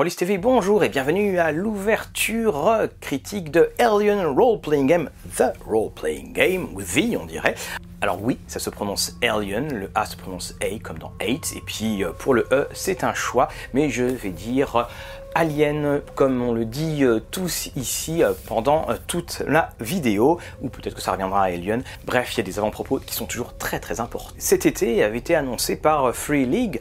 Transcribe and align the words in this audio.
Rollis 0.00 0.16
TV, 0.16 0.38
bonjour 0.38 0.82
et 0.82 0.88
bienvenue 0.88 1.38
à 1.38 1.52
l'ouverture 1.52 2.88
critique 3.02 3.50
de 3.50 3.68
Alien 3.78 4.24
Role 4.28 4.58
Playing 4.58 4.86
Game, 4.86 5.10
The 5.36 5.52
Role 5.66 5.92
Playing 5.92 6.32
Game, 6.32 6.68
ou 6.72 6.80
The 6.80 7.18
on 7.20 7.26
dirait. 7.26 7.54
Alors 8.00 8.18
oui, 8.22 8.38
ça 8.46 8.58
se 8.60 8.70
prononce 8.70 9.18
Alien, 9.22 9.70
le 9.74 9.90
A 9.94 10.06
se 10.06 10.16
prononce 10.16 10.54
A 10.62 10.78
comme 10.82 10.96
dans 10.96 11.12
8, 11.20 11.52
et 11.54 11.60
puis 11.60 12.02
euh, 12.02 12.12
pour 12.12 12.32
le 12.32 12.48
E 12.50 12.66
c'est 12.72 13.04
un 13.04 13.12
choix, 13.12 13.48
mais 13.74 13.90
je 13.90 14.04
vais 14.04 14.30
dire 14.30 14.88
Alien, 15.34 16.00
comme 16.16 16.42
on 16.42 16.52
le 16.52 16.64
dit 16.64 17.04
euh, 17.04 17.20
tous 17.30 17.70
ici 17.76 18.24
euh, 18.24 18.32
pendant 18.46 18.90
euh, 18.90 18.96
toute 19.06 19.42
la 19.46 19.70
vidéo, 19.78 20.40
ou 20.60 20.68
peut-être 20.68 20.94
que 20.96 21.00
ça 21.00 21.12
reviendra 21.12 21.42
à 21.42 21.46
Alien. 21.46 21.84
Bref, 22.04 22.34
il 22.34 22.38
y 22.38 22.40
a 22.40 22.42
des 22.42 22.58
avant-propos 22.58 22.98
qui 22.98 23.14
sont 23.14 23.26
toujours 23.26 23.56
très 23.56 23.78
très 23.78 24.00
importants. 24.00 24.34
Cet 24.38 24.66
été 24.66 25.04
avait 25.04 25.18
été 25.18 25.36
annoncé 25.36 25.76
par 25.76 26.14
Free 26.14 26.46
League, 26.46 26.80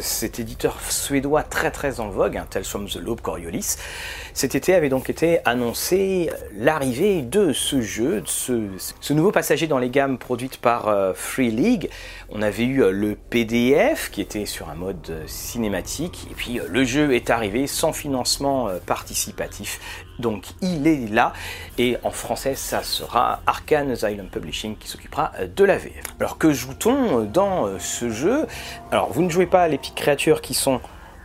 cet 0.00 0.38
éditeur 0.38 0.76
suédois 0.88 1.42
très 1.42 1.70
très 1.70 2.00
en 2.00 2.08
vogue, 2.08 2.36
un 2.36 2.44
tel 2.44 2.62
the 2.62 2.96
Lobe 2.96 3.20
Coriolis. 3.20 3.76
Cet 4.34 4.54
été 4.54 4.74
avait 4.74 4.88
donc 4.88 5.08
été 5.08 5.38
annoncé 5.44 6.30
l'arrivée 6.54 7.22
de 7.22 7.52
ce 7.52 7.80
jeu, 7.80 8.20
de 8.20 8.28
ce, 8.28 9.12
nouveau 9.12 9.32
passager 9.32 9.66
dans 9.66 9.78
les 9.78 9.90
gammes 9.90 10.18
produites 10.18 10.58
par 10.58 10.94
Free 11.14 11.50
League. 11.50 11.90
On 12.30 12.42
avait 12.42 12.64
eu 12.64 12.90
le 12.90 13.14
PDF 13.14 14.10
qui 14.10 14.20
était 14.20 14.46
sur 14.46 14.68
un 14.68 14.74
mode 14.74 15.22
cinématique, 15.26 16.26
et 16.30 16.34
puis 16.34 16.60
le 16.66 16.84
jeu 16.84 17.14
est 17.14 17.30
arrivé 17.30 17.66
sans 17.66 17.85
financement 17.92 18.68
euh, 18.68 18.78
participatif. 18.84 19.80
Donc 20.18 20.44
il 20.62 20.86
est 20.86 21.12
là 21.12 21.32
et 21.78 21.96
en 22.02 22.10
français 22.10 22.54
ça 22.54 22.82
sera 22.82 23.40
Arkane 23.46 23.90
Asylum 23.90 24.28
Publishing 24.28 24.76
qui 24.76 24.88
s'occupera 24.88 25.32
euh, 25.38 25.46
de 25.46 25.64
la 25.64 25.76
VF. 25.76 26.04
Alors 26.20 26.38
que 26.38 26.52
joue-t-on 26.52 27.24
dans 27.24 27.66
euh, 27.66 27.78
ce 27.78 28.10
jeu? 28.10 28.46
Alors 28.90 29.12
vous 29.12 29.22
ne 29.22 29.30
jouez 29.30 29.46
pas 29.46 29.68
les 29.68 29.78
petites 29.78 29.94
créatures 29.94 30.40
qui 30.40 30.54
sont 30.54 30.80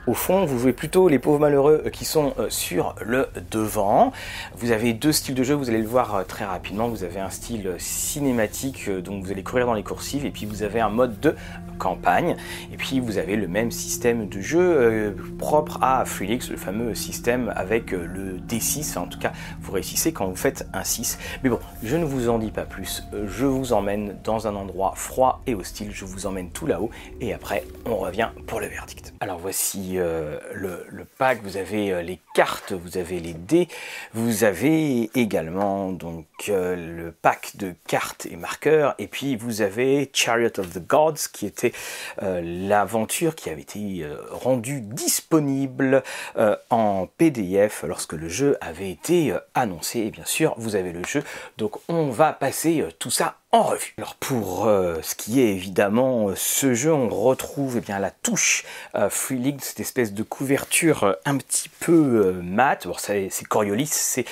au 0.07 0.13
fond, 0.13 0.45
vous 0.45 0.59
jouez 0.59 0.73
plutôt 0.73 1.07
les 1.07 1.19
pauvres 1.19 1.39
malheureux 1.39 1.83
qui 1.91 2.05
sont 2.05 2.33
sur 2.49 2.95
le 3.05 3.27
devant. 3.51 4.11
Vous 4.55 4.71
avez 4.71 4.93
deux 4.93 5.11
styles 5.11 5.35
de 5.35 5.43
jeu, 5.43 5.53
vous 5.53 5.69
allez 5.69 5.81
le 5.81 5.87
voir 5.87 6.25
très 6.27 6.45
rapidement. 6.45 6.87
Vous 6.87 7.03
avez 7.03 7.19
un 7.19 7.29
style 7.29 7.75
cinématique, 7.77 8.89
donc 8.89 9.23
vous 9.23 9.31
allez 9.31 9.43
courir 9.43 9.65
dans 9.65 9.73
les 9.73 9.83
coursives, 9.83 10.25
et 10.25 10.31
puis 10.31 10.45
vous 10.45 10.63
avez 10.63 10.79
un 10.79 10.89
mode 10.89 11.19
de 11.19 11.35
campagne. 11.81 12.37
Et 12.71 12.77
puis 12.77 12.99
vous 12.99 13.17
avez 13.17 13.35
le 13.35 13.47
même 13.47 13.71
système 13.71 14.29
de 14.29 14.39
jeu 14.39 14.61
euh, 14.61 15.11
propre 15.39 15.79
à 15.81 16.05
Freelix, 16.05 16.49
le 16.49 16.57
fameux 16.57 16.93
système 16.93 17.51
avec 17.55 17.91
euh, 17.91 18.05
le 18.05 18.37
D6. 18.37 18.99
en 18.99 19.07
tout 19.07 19.17
cas, 19.17 19.31
vous 19.61 19.71
réussissez 19.71 20.13
quand 20.13 20.27
vous 20.27 20.35
faites 20.35 20.67
un 20.73 20.83
6. 20.83 21.17
Mais 21.43 21.49
bon, 21.49 21.59
je 21.83 21.97
ne 21.97 22.05
vous 22.05 22.29
en 22.29 22.37
dis 22.37 22.51
pas 22.51 22.65
plus. 22.65 23.03
Euh, 23.13 23.25
je 23.27 23.45
vous 23.47 23.73
emmène 23.73 24.15
dans 24.23 24.47
un 24.47 24.55
endroit 24.55 24.93
froid 24.95 25.41
et 25.47 25.55
hostile. 25.55 25.89
Je 25.91 26.05
vous 26.05 26.27
emmène 26.27 26.51
tout 26.51 26.67
là-haut. 26.67 26.91
Et 27.19 27.33
après, 27.33 27.65
on 27.85 27.95
revient 27.95 28.29
pour 28.45 28.59
le 28.59 28.67
verdict. 28.67 29.13
Alors 29.19 29.39
voici 29.39 29.90
le, 29.97 30.85
le, 30.89 31.05
pack. 31.17 31.41
Vous 31.43 31.57
avez 31.57 32.03
les 32.03 32.19
cartes, 32.33 32.73
vous 32.73 32.97
avez 32.97 33.19
les 33.19 33.33
dés. 33.33 33.67
Vous 34.13 34.43
avez 34.43 35.09
également 35.15 35.91
donc 35.91 36.25
le 36.47 37.11
pack 37.11 37.57
de 37.57 37.73
cartes 37.87 38.25
et 38.25 38.35
marqueurs. 38.35 38.95
Et 38.99 39.07
puis 39.07 39.35
vous 39.35 39.61
avez 39.61 40.09
Chariot 40.13 40.59
of 40.59 40.73
the 40.73 40.85
Gods 40.85 41.29
qui 41.31 41.45
était 41.45 41.73
euh, 42.21 42.41
l'aventure 42.43 43.35
qui 43.35 43.49
avait 43.49 43.61
été 43.61 44.03
euh, 44.03 44.17
rendue 44.31 44.81
disponible 44.81 46.03
euh, 46.37 46.55
en 46.69 47.07
PDF 47.17 47.83
lorsque 47.87 48.13
le 48.13 48.29
jeu 48.29 48.57
avait 48.61 48.91
été 48.91 49.33
annoncé. 49.53 49.99
Et 49.99 50.11
bien 50.11 50.25
sûr, 50.25 50.53
vous 50.57 50.75
avez 50.75 50.91
le 50.91 51.03
jeu. 51.03 51.23
Donc 51.57 51.77
on 51.87 52.09
va 52.09 52.33
passer 52.33 52.85
tout 52.99 53.11
ça 53.11 53.40
en 53.53 53.63
revue. 53.63 53.93
Alors 53.97 54.15
pour 54.15 54.65
euh, 54.65 54.99
ce 55.01 55.13
qui 55.13 55.41
est 55.41 55.49
évidemment 55.49 56.29
euh, 56.29 56.35
ce 56.37 56.73
jeu, 56.73 56.93
on 56.93 57.09
retrouve 57.09 57.75
eh 57.77 57.81
bien 57.81 57.99
la 57.99 58.09
touche 58.09 58.63
euh, 58.95 59.09
Free 59.09 59.35
League, 59.35 59.59
cette 59.61 59.81
espèce 59.81 60.13
de 60.13 60.23
couverture 60.23 61.17
un 61.25 61.35
petit 61.35 61.67
peu 61.67 62.39
mat. 62.41 62.87
Bon, 62.87 62.93
c'est 62.97 63.29
Coriolis, 63.49 63.89
c'est 63.91 64.25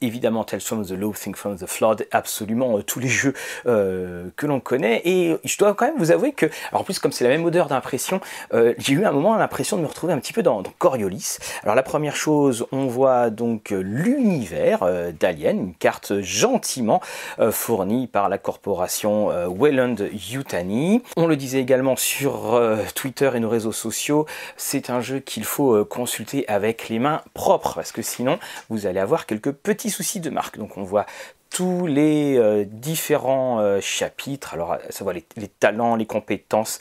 évidemment 0.00 0.44
Tales 0.44 0.60
from 0.60 0.84
the 0.86 0.92
Low, 0.92 1.12
Think 1.12 1.36
from 1.36 1.56
the 1.56 1.66
Flood, 1.66 2.06
absolument 2.12 2.80
tous 2.82 3.00
les 3.00 3.08
jeux 3.08 3.34
que 3.64 4.46
l'on 4.46 4.60
connaît. 4.60 5.02
Et 5.04 5.36
je 5.44 5.58
dois 5.58 5.74
quand 5.74 5.86
même 5.86 5.98
vous 5.98 6.10
avouer 6.10 6.32
que, 6.32 6.46
alors 6.70 6.82
en 6.82 6.84
plus 6.84 6.98
comme 6.98 7.12
c'est 7.12 7.24
la 7.24 7.30
même 7.30 7.44
odeur 7.44 7.66
d'impression, 7.68 8.20
j'ai 8.52 8.92
eu 8.92 9.04
un 9.04 9.12
moment 9.12 9.34
l'impression 9.36 9.76
de 9.76 9.82
me 9.82 9.86
retrouver 9.86 10.12
un 10.12 10.18
petit 10.18 10.32
peu 10.32 10.42
dans, 10.42 10.62
Coriolis. 10.78 11.38
Alors 11.62 11.74
la 11.74 11.82
première 11.82 12.16
chose, 12.16 12.66
on 12.72 12.86
voit 12.86 13.30
donc 13.30 13.70
l'univers 13.70 14.86
d'Alien, 15.18 15.58
une 15.58 15.74
carte 15.74 16.20
gentiment 16.20 17.00
fournie 17.50 18.06
par 18.06 18.28
la 18.28 18.35
corporation 18.38 19.30
euh, 19.30 19.48
Welland 19.48 19.96
Yutani. 20.12 21.02
On 21.16 21.26
le 21.26 21.36
disait 21.36 21.60
également 21.60 21.96
sur 21.96 22.54
euh, 22.54 22.78
Twitter 22.94 23.30
et 23.34 23.40
nos 23.40 23.48
réseaux 23.48 23.72
sociaux, 23.72 24.26
c'est 24.56 24.90
un 24.90 25.00
jeu 25.00 25.20
qu'il 25.20 25.44
faut 25.44 25.74
euh, 25.74 25.84
consulter 25.84 26.48
avec 26.48 26.88
les 26.88 26.98
mains 26.98 27.22
propres 27.34 27.74
parce 27.74 27.92
que 27.92 28.02
sinon 28.02 28.38
vous 28.68 28.86
allez 28.86 29.00
avoir 29.00 29.26
quelques 29.26 29.52
petits 29.52 29.90
soucis 29.90 30.20
de 30.20 30.30
marque. 30.30 30.58
Donc 30.58 30.76
on 30.76 30.82
voit 30.82 31.06
tous 31.50 31.86
les 31.86 32.36
euh, 32.36 32.64
différents 32.66 33.60
euh, 33.60 33.80
chapitres, 33.80 34.54
alors 34.54 34.72
à 34.72 34.78
savoir 34.90 35.14
les, 35.14 35.48
talents, 35.48 35.96
les 35.96 36.06
compétences, 36.06 36.78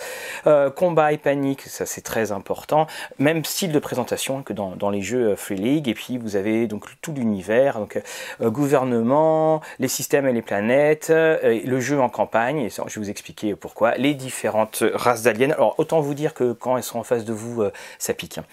euh, 0.47 0.69
combat 0.69 1.13
et 1.13 1.17
panique, 1.17 1.61
ça 1.61 1.85
c'est 1.85 2.01
très 2.01 2.31
important, 2.31 2.87
même 3.19 3.45
style 3.45 3.71
de 3.71 3.79
présentation 3.79 4.43
que 4.43 4.53
dans, 4.53 4.89
les 4.89 5.01
jeux 5.01 5.35
Free 5.35 5.55
League, 5.55 5.87
et 5.87 5.93
puis 5.93 6.17
vous 6.17 6.35
avez 6.35 6.67
donc 6.67 6.85
tout 7.01 7.13
l'univers, 7.13 7.79
donc 7.79 8.01
gouvernement, 8.41 9.61
les 9.79 9.87
systèmes 9.87 10.27
et 10.27 10.33
les 10.33 10.41
planètes, 10.41 11.09
le 11.09 11.79
jeu 11.79 11.99
en 11.99 12.09
campagne, 12.09 12.59
et 12.59 12.69
je 12.69 12.81
vais 12.81 13.05
vous 13.05 13.09
expliquer 13.09 13.55
pourquoi, 13.55 13.95
les 13.95 14.13
différentes 14.13 14.83
races 14.93 15.23
d'aliens, 15.23 15.51
alors 15.51 15.75
autant 15.79 16.01
vous 16.01 16.13
dire 16.13 16.33
que 16.33 16.53
quand 16.53 16.77
elles 16.77 16.83
sont 16.83 16.99
en 16.99 17.03
face 17.03 17.25
de 17.25 17.33
vous, 17.33 17.63
ça 17.97 18.13
pique. 18.13 18.37
Hein. 18.37 18.45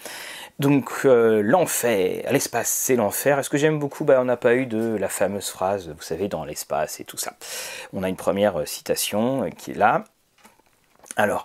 Donc 0.59 0.91
euh, 1.05 1.41
l'enfer, 1.41 2.31
l'espace 2.31 2.69
c'est 2.69 2.95
l'enfer. 2.95 3.39
est 3.39 3.43
ce 3.43 3.49
que 3.49 3.57
j'aime 3.57 3.79
beaucoup, 3.79 4.03
bah, 4.03 4.19
on 4.21 4.25
n'a 4.25 4.37
pas 4.37 4.55
eu 4.55 4.65
de 4.65 4.95
la 4.95 5.09
fameuse 5.09 5.49
phrase, 5.49 5.89
vous 5.89 6.01
savez, 6.03 6.27
dans 6.27 6.45
l'espace 6.45 6.99
et 6.99 7.05
tout 7.05 7.17
ça. 7.17 7.33
On 7.91 8.03
a 8.03 8.09
une 8.09 8.15
première 8.15 8.59
euh, 8.59 8.65
citation 8.65 9.43
euh, 9.43 9.49
qui 9.49 9.71
est 9.71 9.75
là. 9.75 10.03
Alors, 11.15 11.43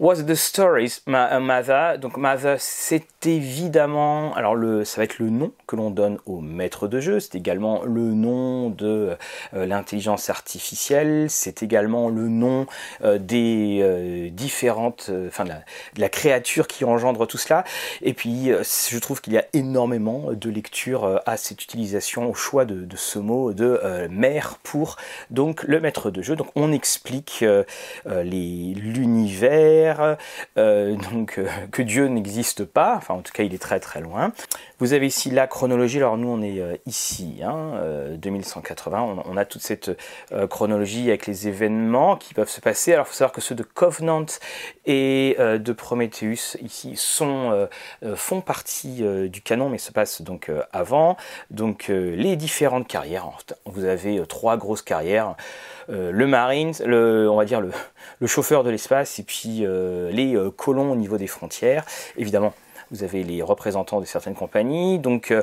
What's 0.00 0.26
the 0.26 0.34
stories, 0.34 1.02
Mother 1.06 1.98
Donc 2.00 2.16
Mother, 2.16 2.56
c'est 2.58 3.06
évidemment, 3.26 4.34
alors 4.34 4.56
le, 4.56 4.84
ça 4.84 5.00
va 5.00 5.04
être 5.04 5.20
le 5.20 5.30
nom 5.30 5.52
que 5.68 5.76
l'on 5.76 5.90
donne 5.90 6.18
au 6.26 6.40
maître 6.40 6.88
de 6.88 6.98
jeu. 6.98 7.20
C'est 7.20 7.36
également 7.36 7.84
le 7.84 8.12
nom 8.12 8.70
de 8.70 9.16
euh, 9.54 9.66
l'intelligence 9.66 10.30
artificielle. 10.30 11.26
C'est 11.30 11.62
également 11.62 12.08
le 12.08 12.26
nom 12.28 12.66
euh, 13.04 13.18
des 13.18 13.78
euh, 13.82 14.30
différentes, 14.30 15.12
enfin 15.28 15.44
de 15.44 15.52
la, 15.96 16.08
créature 16.08 16.66
qui 16.66 16.84
engendre 16.84 17.24
tout 17.28 17.38
cela. 17.38 17.62
Et 18.02 18.14
puis, 18.14 18.50
je 18.50 18.98
trouve 18.98 19.20
qu'il 19.20 19.32
y 19.32 19.38
a 19.38 19.44
énormément 19.52 20.32
de 20.32 20.50
lecture 20.50 21.22
à 21.24 21.36
cette 21.36 21.62
utilisation, 21.62 22.28
au 22.28 22.34
choix 22.34 22.64
de, 22.64 22.84
de 22.84 22.96
ce 22.96 23.20
mot 23.20 23.52
de 23.52 23.80
mère 24.10 24.58
pour 24.62 24.96
donc 25.30 25.62
le 25.62 25.80
maître 25.80 26.10
de 26.10 26.20
jeu. 26.20 26.34
Donc 26.36 26.48
on 26.56 26.72
explique 26.72 27.44
l'univers 28.06 29.83
euh, 30.56 30.96
donc 31.12 31.38
euh, 31.38 31.48
que 31.70 31.82
Dieu 31.82 32.06
n'existe 32.06 32.64
pas, 32.64 32.94
enfin 32.96 33.14
en 33.14 33.20
tout 33.20 33.32
cas 33.32 33.42
il 33.42 33.54
est 33.54 33.62
très 33.62 33.80
très 33.80 34.00
loin. 34.00 34.32
Vous 34.84 34.92
avez 34.92 35.06
ici 35.06 35.30
la 35.30 35.46
chronologie, 35.46 35.96
alors 35.96 36.18
nous 36.18 36.28
on 36.28 36.42
est 36.42 36.60
euh, 36.60 36.76
ici, 36.84 37.40
hein, 37.42 37.80
2180, 38.18 39.22
on, 39.24 39.36
a 39.38 39.46
toute 39.46 39.62
cette 39.62 39.90
chronologie 40.50 41.08
avec 41.08 41.26
les 41.26 41.48
événements 41.48 42.16
qui 42.16 42.34
peuvent 42.34 42.50
se 42.50 42.60
passer. 42.60 42.92
Alors 42.92 43.06
il 43.06 43.08
faut 43.08 43.14
savoir 43.14 43.32
que 43.32 43.40
ceux 43.40 43.54
de 43.54 43.62
Covenant 43.62 44.26
et 44.84 45.36
de 45.38 45.72
Prometheus 45.72 46.58
ici 46.62 46.96
sont, 46.96 47.66
font 48.14 48.42
partie 48.42 49.02
du 49.28 49.40
canon 49.40 49.70
mais 49.70 49.78
se 49.78 49.90
passent 49.90 50.20
donc 50.20 50.50
avant. 50.72 51.16
Donc 51.50 51.86
les 51.88 52.36
différentes 52.36 52.86
carrières, 52.86 53.30
vous 53.64 53.84
avez 53.84 54.22
trois 54.26 54.58
grosses 54.58 54.82
carrières. 54.82 55.34
le 55.88 56.26
Marines, 56.26 56.74
le, 56.84 57.28
on 57.30 57.36
va 57.36 57.44
dire 57.46 57.60
le, 57.60 57.70
chauffeur 58.26 58.64
de 58.64 58.70
l'espace 58.70 59.18
et 59.18 59.22
puis 59.22 59.60
euh, 59.62 60.10
les 60.10 60.34
euh, 60.34 60.50
colons 60.50 60.92
au 60.92 60.96
niveau 60.96 61.18
des 61.18 61.26
frontières. 61.26 61.84
Évidemment, 62.16 62.54
vous 62.94 63.04
avez 63.04 63.24
les 63.24 63.42
représentants 63.42 64.00
de 64.00 64.04
certaines 64.06 64.34
compagnies. 64.34 64.98
Donc, 64.98 65.30
euh, 65.30 65.42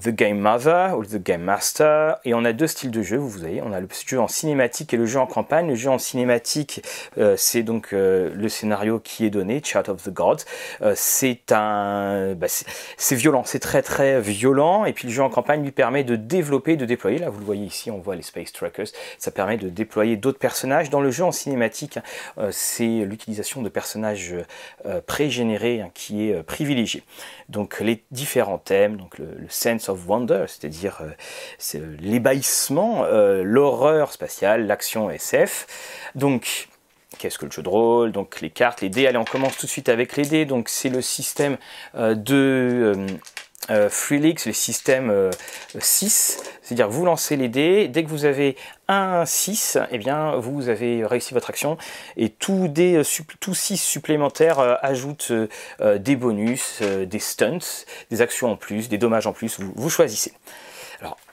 The 0.00 0.08
Game 0.08 0.38
Mother 0.38 0.98
ou 0.98 1.04
The 1.04 1.22
Game 1.22 1.42
Master. 1.42 2.18
Et 2.24 2.34
on 2.34 2.44
a 2.44 2.52
deux 2.52 2.66
styles 2.66 2.90
de 2.90 3.02
jeu, 3.02 3.16
vous 3.16 3.28
voyez. 3.28 3.62
On 3.62 3.72
a 3.72 3.80
le 3.80 3.88
jeu 4.06 4.20
en 4.20 4.26
cinématique 4.26 4.92
et 4.92 4.96
le 4.96 5.06
jeu 5.06 5.20
en 5.20 5.26
campagne. 5.26 5.68
Le 5.68 5.74
jeu 5.76 5.90
en 5.90 5.98
cinématique, 5.98 6.82
euh, 7.18 7.36
c'est 7.36 7.62
donc 7.62 7.92
euh, 7.92 8.30
le 8.34 8.48
scénario 8.48 8.98
qui 8.98 9.24
est 9.24 9.30
donné, 9.30 9.62
Chart 9.62 9.88
of 9.88 10.02
the 10.02 10.10
Gods. 10.10 10.44
Euh, 10.82 10.94
c'est 10.96 11.52
un, 11.52 12.34
bah, 12.34 12.48
c'est 12.48 13.14
violent, 13.14 13.44
c'est 13.44 13.60
très 13.60 13.82
très 13.82 14.20
violent. 14.20 14.84
Et 14.84 14.92
puis 14.92 15.06
le 15.06 15.12
jeu 15.12 15.22
en 15.22 15.30
campagne 15.30 15.62
lui 15.62 15.72
permet 15.72 16.02
de 16.02 16.16
développer, 16.16 16.76
de 16.76 16.86
déployer. 16.86 17.18
Là, 17.18 17.30
vous 17.30 17.38
le 17.38 17.46
voyez 17.46 17.64
ici, 17.64 17.90
on 17.90 17.98
voit 17.98 18.16
les 18.16 18.22
Space 18.22 18.52
Trackers. 18.52 18.88
Ça 19.18 19.30
permet 19.30 19.58
de 19.58 19.68
déployer 19.68 20.16
d'autres 20.16 20.38
personnages. 20.40 20.90
Dans 20.90 21.00
le 21.00 21.10
jeu 21.10 21.24
en 21.24 21.32
cinématique, 21.32 21.98
c'est 22.50 23.04
l'utilisation 23.04 23.62
de 23.62 23.68
personnages 23.68 24.34
pré-générés 25.06 25.80
hein, 25.80 25.90
qui 25.94 26.28
est 26.28 26.42
privilégiée. 26.42 27.04
Donc 27.48 27.80
les 27.80 28.02
différents 28.10 28.58
thèmes, 28.58 28.96
donc 28.96 29.18
le, 29.18 29.26
le 29.36 29.48
sense 29.48 29.83
of 29.88 30.06
Wonder, 30.06 30.44
c'est-à-dire 30.48 31.00
euh, 31.02 31.96
l'ébahissement, 32.00 33.04
euh, 33.04 33.42
l'horreur 33.42 34.12
spatiale, 34.12 34.66
l'action 34.66 35.10
SF. 35.10 36.10
Donc, 36.14 36.68
Qu'est-ce 37.16 37.38
que 37.38 37.44
le 37.44 37.52
jeu 37.52 37.62
de 37.62 37.68
rôle? 37.68 38.10
Donc 38.10 38.40
les 38.40 38.50
cartes, 38.50 38.80
les 38.80 38.88
dés. 38.88 39.06
Allez, 39.06 39.18
on 39.18 39.24
commence 39.24 39.56
tout 39.56 39.66
de 39.66 39.70
suite 39.70 39.88
avec 39.88 40.16
les 40.16 40.24
dés. 40.24 40.46
Donc 40.46 40.68
c'est 40.68 40.88
le 40.88 41.00
système 41.00 41.58
de 41.94 43.06
euh, 43.70 43.88
Freelix, 43.88 44.46
le 44.46 44.52
système 44.52 45.30
6, 45.78 46.42
c'est-à-dire 46.62 46.88
vous 46.88 47.04
lancez 47.04 47.36
les 47.36 47.48
dés, 47.48 47.88
dès 47.88 48.04
que 48.04 48.08
vous 48.08 48.24
avez 48.24 48.56
un 48.88 49.24
6, 49.24 49.78
eh 49.90 49.98
bien 49.98 50.36
vous 50.36 50.68
avez 50.68 51.04
réussi 51.06 51.34
votre 51.34 51.50
action. 51.50 51.78
Et 52.16 52.28
tous 52.28 52.68
des 52.68 53.02
tous 53.40 53.54
6 53.54 53.76
supplémentaires 53.76 54.78
ajoutent 54.82 55.32
des 55.80 56.16
bonus, 56.16 56.82
des 56.82 57.18
stunts, 57.18 57.86
des 58.10 58.20
actions 58.20 58.52
en 58.52 58.56
plus, 58.56 58.88
des 58.88 58.98
dommages 58.98 59.26
en 59.26 59.32
plus, 59.32 59.58
vous 59.58 59.90
choisissez. 59.90 60.32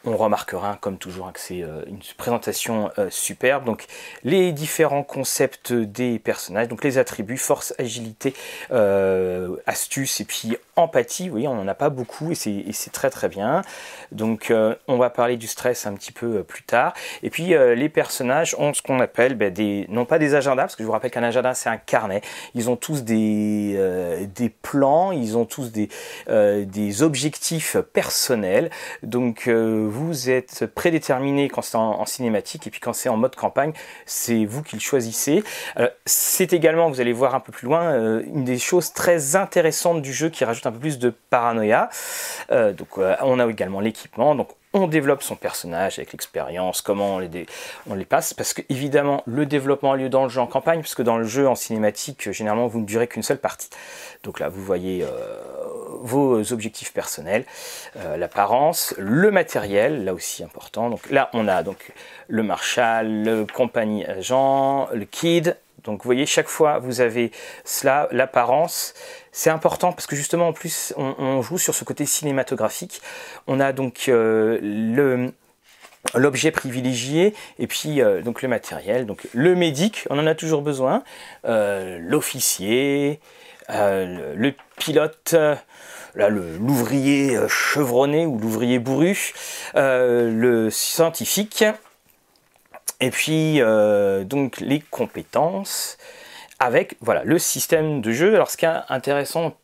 On 0.06 0.18
remarquera, 0.18 0.78
comme 0.82 0.98
toujours, 0.98 1.32
que 1.32 1.40
c'est 1.40 1.62
euh, 1.62 1.84
une 1.86 2.00
présentation 2.18 2.92
euh, 2.98 3.08
superbe. 3.12 3.66
Donc, 3.66 3.86
les 4.24 4.52
différents 4.52 5.04
concepts 5.04 5.74
des 5.74 6.18
personnages, 6.18 6.68
donc 6.68 6.84
les 6.84 6.98
attributs, 6.98 7.38
force, 7.38 7.76
agilité, 7.78 8.34
euh, 8.72 9.58
astuce 9.68 10.20
et 10.20 10.26
puis 10.26 10.58
empathie. 10.76 11.30
Voyez, 11.30 11.48
on 11.48 11.56
n'en 11.56 11.68
a 11.68 11.76
pas 11.76 11.90
beaucoup 11.90 12.32
et 12.32 12.36
c'est 12.36 12.92
très 12.92 13.10
très 13.10 13.30
bien. 13.30 13.62
Donc, 14.12 14.52
on 14.88 14.98
va 14.98 15.10
parler 15.10 15.38
du 15.38 15.48
stress 15.48 15.86
un 15.86 15.94
petit 15.94 16.12
peu 16.12 16.44
plus 16.44 16.64
tard. 16.64 16.94
Et 17.24 17.30
puis, 17.30 17.54
les 17.54 17.90
personnages 17.90 18.56
ont 18.58 18.74
ce 18.74 18.82
qu'on 18.82 19.00
appelle 19.00 19.36
ben, 19.36 19.54
des, 19.54 19.86
non 19.90 20.06
pas 20.06 20.18
des 20.18 20.34
agendas, 20.34 20.64
parce 20.64 20.76
que 20.76 20.84
je 20.84 20.88
vous 20.88 20.94
rappelle 20.94 21.12
qu'un 21.12 21.24
agenda 21.24 21.54
c'est 21.54 21.70
un 21.70 21.78
carnet. 21.78 22.22
Ils 22.56 22.70
ont 22.70 22.76
tous 22.76 23.04
des, 23.04 23.78
plans, 24.62 25.12
ils 25.12 25.38
ont 25.38 25.46
tous 25.46 25.72
des, 25.72 25.90
des 26.28 27.04
objectifs 27.04 27.78
personnels. 27.94 28.70
Donc, 29.04 29.48
vous 29.92 30.30
êtes 30.30 30.66
prédéterminé 30.66 31.50
quand 31.50 31.62
c'est 31.62 31.78
en, 31.78 32.06
cinématique 32.06 32.66
et 32.68 32.70
puis 32.70 32.80
quand 32.80 32.94
c'est 32.94 33.10
en 33.10 33.18
mode 33.18 33.36
campagne, 33.36 33.74
c'est 34.06 34.46
vous 34.46 34.64
qui 34.64 34.76
le 34.76 34.82
choisissez. 34.82 35.44
Euh, 35.78 35.90
c'est 36.06 36.54
également, 36.54 36.90
vous 36.90 37.02
allez 37.02 37.14
voir 37.14 37.36
un 37.36 37.40
peu 37.40 37.52
plus 37.52 37.68
loin, 37.68 37.84
euh, 37.94 38.24
une 38.26 38.44
des 38.44 38.58
choses 38.58 38.94
très 38.94 39.36
intéressantes 39.36 40.02
du 40.02 40.14
jeu 40.14 40.30
qui 40.30 40.46
rajoute 40.46 40.66
un 40.66 40.72
peu 40.72 40.80
plus 40.80 40.98
de 40.98 41.14
paranoïa. 41.30 41.90
Euh, 42.52 42.74
donc 42.74 42.98
on 42.98 43.40
a 43.40 43.48
également 43.48 43.82
l'équipement. 43.82 44.34
Donc 44.36 44.50
on 44.74 44.88
développe 44.88 45.22
son 45.22 45.36
personnage 45.36 46.00
avec 46.00 46.14
l'expérience, 46.14 46.82
comment 46.82 47.16
on 47.16 47.20
les, 47.20 47.46
on 47.90 47.94
les 47.94 48.06
passe, 48.06 48.34
parce 48.34 48.54
que 48.54 48.62
évidemment 48.70 49.22
le 49.26 49.46
développement 49.46 49.92
a 49.92 49.98
lieu 49.98 50.08
dans 50.08 50.24
le 50.24 50.30
jeu 50.30 50.40
en 50.40 50.48
campagne, 50.48 50.80
parce 50.80 50.96
que 50.96 51.04
dans 51.04 51.18
le 51.18 51.26
jeu 51.26 51.48
en 51.48 51.56
cinématique, 51.56 52.32
généralement 52.32 52.68
vous 52.68 52.80
ne 52.80 52.86
durez 52.86 53.08
qu'une 53.08 53.24
seule 53.24 53.40
partie. 53.40 53.70
Donc 54.24 54.40
là 54.40 54.48
vous 54.48 54.64
voyez 54.64 55.06
vos 56.02 56.54
objectifs 56.54 56.94
personnels, 56.94 57.46
euh, 57.98 58.18
l'apparence, 58.18 58.94
le 58.98 59.32
matériel, 59.32 60.04
là 60.04 60.14
aussi 60.14 60.44
important. 60.44 60.90
Donc 60.90 61.10
là, 61.10 61.30
on 61.34 61.48
a 61.48 61.64
donc 61.64 61.92
le 62.28 62.44
Marshall, 62.44 63.24
le 63.24 63.46
compagnie 63.46 64.06
agent, 64.06 64.90
le 64.94 65.06
kid. 65.06 65.58
Donc 65.84 66.04
vous 66.04 66.08
voyez, 66.08 66.26
chaque 66.26 66.48
fois 66.48 66.80
vous 66.80 67.02
avez 67.02 67.32
cela, 67.66 68.08
l'apparence. 68.12 68.94
C'est 69.32 69.50
important 69.50 69.92
parce 69.94 70.08
que 70.08 70.16
justement 70.16 70.50
en 70.50 70.54
plus 70.54 70.94
on, 70.98 71.42
joue 71.42 71.58
sur 71.58 71.74
ce 71.74 71.84
côté 71.84 72.06
cinématographique. 72.06 73.02
On 73.48 73.60
a 73.60 73.74
donc 73.74 74.06
euh, 74.08 74.60
le 74.62 75.34
l'objet 76.16 76.50
privilégié 76.50 77.36
et 77.60 77.68
puis 77.68 78.02
euh, 78.02 78.24
donc 78.24 78.42
le 78.42 78.48
matériel 78.48 79.06
donc 79.06 79.28
le 79.34 79.54
médic 79.54 80.08
on 80.10 80.18
en 80.18 80.26
a 80.26 80.34
toujours 80.34 80.64
besoin 80.64 81.04
l'officier 81.44 83.20
le 83.70 84.54
pilote 84.78 85.36
là 86.16 86.30
l'ouvrier 86.30 87.36
euh, 87.36 87.48
chevronné 87.48 88.26
ou 88.26 88.38
l'ouvrier 88.38 88.80
bourru, 88.80 89.34
euh, 89.76 90.32
le 90.32 90.70
scientifique, 90.70 91.64
et 93.00 93.12
puis 93.12 93.62
euh, 93.62 94.24
donc 94.24 94.60
les 94.60 94.80
compétences 94.80 95.98
avec 96.60 96.96
voilà 97.02 97.24
le 97.24 97.40
système 97.40 98.02
de 98.02 98.12
jeu. 98.12 98.36
Alors 98.36 98.52
ce 98.52 98.58
qui 98.58 98.66
est 98.66 98.80
intéressant 98.90 99.56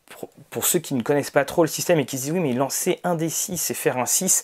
pour, 0.50 0.66
ceux 0.66 0.80
qui 0.80 0.94
ne 0.94 1.02
connaissent 1.02 1.30
pas 1.30 1.44
trop 1.44 1.62
le 1.62 1.68
système 1.68 2.00
et 2.00 2.04
qui 2.04 2.18
se 2.18 2.24
disent 2.24 2.32
oui 2.32 2.40
mais 2.40 2.52
lancer 2.54 2.98
un 3.04 3.14
des 3.14 3.28
6 3.28 3.70
et 3.70 3.74
faire 3.74 3.98
un 3.98 4.06
6, 4.06 4.42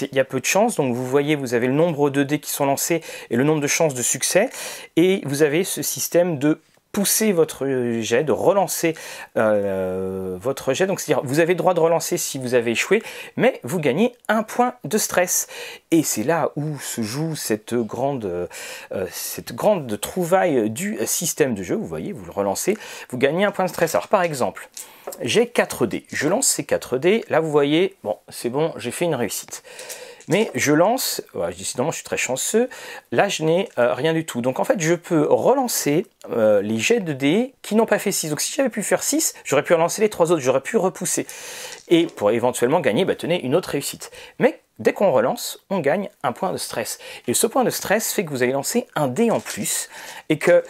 il 0.00 0.16
y 0.16 0.18
a 0.18 0.24
peu 0.24 0.40
de 0.40 0.44
chances. 0.44 0.74
Donc 0.74 0.94
vous 0.94 1.06
voyez 1.06 1.36
vous 1.36 1.54
avez 1.54 1.68
le 1.68 1.74
nombre 1.74 2.10
de 2.10 2.24
dés 2.24 2.40
qui 2.40 2.50
sont 2.50 2.66
lancés 2.66 3.02
et 3.30 3.36
le 3.36 3.44
nombre 3.44 3.60
de 3.60 3.68
chances 3.68 3.94
de 3.94 4.02
succès 4.02 4.50
et 4.96 5.22
vous 5.26 5.42
avez 5.42 5.62
ce 5.62 5.82
système 5.82 6.38
de 6.38 6.60
pousser 6.92 7.32
votre 7.32 7.66
jet, 8.00 8.22
de 8.22 8.32
relancer 8.32 8.94
euh, 9.36 10.36
votre 10.40 10.74
jet. 10.74 10.86
Donc, 10.86 11.00
c'est-à-dire, 11.00 11.24
vous 11.24 11.40
avez 11.40 11.54
le 11.54 11.58
droit 11.58 11.74
de 11.74 11.80
relancer 11.80 12.18
si 12.18 12.38
vous 12.38 12.54
avez 12.54 12.72
échoué, 12.72 13.02
mais 13.36 13.60
vous 13.64 13.80
gagnez 13.80 14.14
un 14.28 14.42
point 14.42 14.74
de 14.84 14.98
stress. 14.98 15.48
Et 15.90 16.02
c'est 16.02 16.22
là 16.22 16.50
où 16.56 16.78
se 16.78 17.02
joue 17.02 17.34
cette 17.34 17.74
grande, 17.74 18.26
euh, 18.26 19.06
cette 19.10 19.54
grande 19.54 19.98
trouvaille 20.00 20.70
du 20.70 20.98
système 21.06 21.54
de 21.54 21.62
jeu. 21.62 21.74
Vous 21.74 21.86
voyez, 21.86 22.12
vous 22.12 22.26
le 22.26 22.32
relancez, 22.32 22.76
vous 23.10 23.18
gagnez 23.18 23.44
un 23.44 23.50
point 23.50 23.64
de 23.64 23.70
stress. 23.70 23.94
Alors, 23.94 24.08
par 24.08 24.22
exemple, 24.22 24.68
j'ai 25.22 25.46
4 25.46 25.86
dés. 25.86 26.04
Je 26.12 26.28
lance 26.28 26.46
ces 26.46 26.64
4 26.64 26.98
dés. 26.98 27.24
Là, 27.28 27.40
vous 27.40 27.50
voyez, 27.50 27.96
bon, 28.04 28.16
c'est 28.28 28.50
bon, 28.50 28.72
j'ai 28.76 28.90
fait 28.90 29.06
une 29.06 29.14
réussite. 29.14 29.62
Mais 30.28 30.50
je 30.54 30.72
lance, 30.72 31.22
décidément 31.56 31.90
je 31.90 31.96
suis 31.96 32.04
très 32.04 32.16
chanceux, 32.16 32.68
là 33.10 33.28
je 33.28 33.42
n'ai 33.42 33.68
euh, 33.78 33.94
rien 33.94 34.12
du 34.12 34.24
tout. 34.24 34.40
Donc 34.40 34.60
en 34.60 34.64
fait 34.64 34.80
je 34.80 34.94
peux 34.94 35.26
relancer 35.28 36.06
euh, 36.30 36.62
les 36.62 36.78
jets 36.78 37.00
de 37.00 37.12
dés 37.12 37.54
qui 37.62 37.74
n'ont 37.74 37.86
pas 37.86 37.98
fait 37.98 38.12
6. 38.12 38.30
Donc 38.30 38.40
si 38.40 38.52
j'avais 38.52 38.68
pu 38.68 38.82
faire 38.82 39.02
6, 39.02 39.34
j'aurais 39.44 39.62
pu 39.62 39.74
relancer 39.74 40.02
les 40.02 40.08
trois 40.08 40.32
autres, 40.32 40.42
j'aurais 40.42 40.60
pu 40.60 40.76
repousser. 40.76 41.26
Et 41.88 42.06
pour 42.06 42.30
éventuellement 42.30 42.80
gagner, 42.80 43.04
bah, 43.04 43.14
tenez, 43.14 43.42
une 43.44 43.54
autre 43.54 43.70
réussite. 43.70 44.10
Mais 44.38 44.60
dès 44.78 44.92
qu'on 44.92 45.10
relance, 45.10 45.58
on 45.70 45.80
gagne 45.80 46.08
un 46.22 46.32
point 46.32 46.52
de 46.52 46.58
stress. 46.58 46.98
Et 47.26 47.34
ce 47.34 47.46
point 47.46 47.64
de 47.64 47.70
stress 47.70 48.12
fait 48.12 48.24
que 48.24 48.30
vous 48.30 48.42
allez 48.42 48.52
lancer 48.52 48.86
un 48.94 49.08
dé 49.08 49.30
en 49.30 49.40
plus 49.40 49.88
et 50.28 50.38
que 50.38 50.62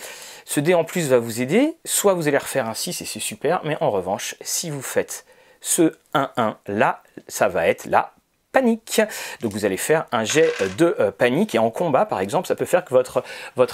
ce 0.45 0.61
dé 0.61 0.75
en 0.75 0.85
plus 0.85 1.09
va 1.09 1.19
vous 1.19 1.41
aider. 1.41 1.77
Soit 1.85 2.15
vous 2.15 2.29
allez 2.29 2.39
refaire 2.39 2.69
un 2.69 2.75
6 2.75 3.01
et 3.03 3.05
c'est 3.05 3.21
super, 3.21 3.61
mais 3.65 3.77
en 3.81 3.91
revanche, 3.91 4.35
si 4.41 4.71
vous 4.71 4.83
faites 4.83 5.25
ce 5.61 5.95
1-1 6.15 6.57
là, 6.67 7.03
ça 7.29 7.49
va 7.49 7.69
être 7.69 7.87
là 7.87 8.15
panique. 8.53 9.01
Donc 9.41 9.53
vous 9.53 9.65
allez 9.65 9.77
faire 9.77 10.07
un 10.13 10.25
jet 10.25 10.53
de 10.79 10.95
euh, 11.01 11.11
panique 11.11 11.55
et 11.55 11.59
en 11.59 11.71
combat 11.71 12.05
par 12.05 12.21
exemple 12.21 12.47
ça 12.47 12.55
peut 12.55 12.67
faire 12.67 12.85
que 12.85 12.95
votre, 12.95 13.25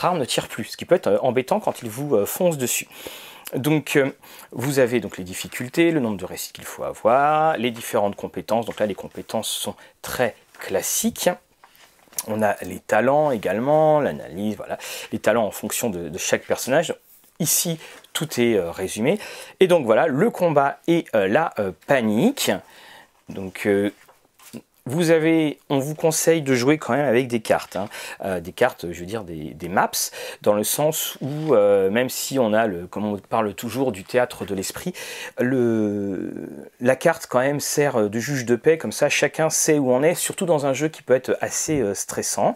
arme 0.04 0.18
ne 0.18 0.24
tire 0.24 0.48
plus, 0.48 0.64
ce 0.64 0.76
qui 0.76 0.84
peut 0.84 0.94
être 0.94 1.08
euh, 1.08 1.18
embêtant 1.20 1.60
quand 1.60 1.82
il 1.82 1.90
vous 1.90 2.14
euh, 2.14 2.24
fonce 2.24 2.56
dessus. 2.56 2.88
Donc 3.54 3.98
vous 4.52 4.78
avez 4.78 5.00
donc 5.00 5.16
les 5.16 5.24
difficultés, 5.24 5.90
le 5.90 6.00
nombre 6.00 6.18
de 6.18 6.26
récits 6.26 6.52
qu'il 6.52 6.66
faut 6.66 6.84
avoir, 6.84 7.56
les 7.56 7.70
différentes 7.70 8.14
compétences. 8.14 8.66
Donc 8.66 8.78
là 8.78 8.84
les 8.84 8.94
compétences 8.94 9.48
sont 9.48 9.74
très 10.02 10.36
classiques. 10.58 11.30
On 12.26 12.42
a 12.42 12.56
les 12.62 12.78
talents 12.78 13.30
également, 13.30 14.00
l'analyse, 14.00 14.56
voilà, 14.56 14.76
les 15.12 15.18
talents 15.18 15.46
en 15.46 15.50
fonction 15.50 15.88
de, 15.88 16.18
chaque 16.18 16.42
personnage. 16.42 16.94
Ici, 17.40 17.78
tout 18.12 18.38
est 18.38 18.58
résumé. 18.60 19.18
Et 19.60 19.66
donc 19.66 19.86
voilà, 19.86 20.08
le 20.08 20.28
combat 20.28 20.80
et 20.86 21.06
la 21.14 21.54
panique. 21.86 22.50
Donc 23.30 23.66
on 25.68 25.78
vous 25.78 25.94
conseille 25.94 26.42
de 26.42 26.54
jouer 26.54 26.78
quand 26.78 26.92
même 26.92 27.06
avec 27.06 27.28
des 27.28 27.40
cartes, 27.40 27.76
hein. 27.76 27.88
euh, 28.24 28.40
des 28.40 28.52
cartes, 28.52 28.86
je 28.90 29.00
veux 29.00 29.06
dire 29.06 29.24
des, 29.24 29.68
maps, 29.68 29.90
dans 30.42 30.54
le 30.54 30.64
sens 30.64 31.18
où 31.20 31.54
euh, 31.54 31.90
même 31.90 32.08
si 32.08 32.38
on 32.38 32.52
a 32.52 32.66
le, 32.66 32.86
comme 32.86 33.04
on 33.04 33.18
parle 33.18 33.54
toujours 33.54 33.92
du 33.92 34.04
théâtre 34.04 34.44
de 34.44 34.54
l'esprit, 34.54 34.92
le, 35.38 36.32
la 36.80 36.96
carte 36.96 37.26
quand 37.28 37.40
même 37.40 37.60
sert 37.60 38.08
de 38.08 38.18
juge 38.18 38.44
de 38.44 38.56
paix, 38.56 38.78
comme 38.78 38.92
ça 38.92 39.08
chacun 39.08 39.50
sait 39.50 39.78
où 39.78 39.90
on 39.92 40.02
est, 40.02 40.14
surtout 40.14 40.46
dans 40.46 40.66
un 40.66 40.72
jeu 40.72 40.88
qui 40.88 41.02
peut 41.02 41.14
être 41.14 41.36
assez 41.40 41.80
euh, 41.80 41.94
stressant 41.94 42.54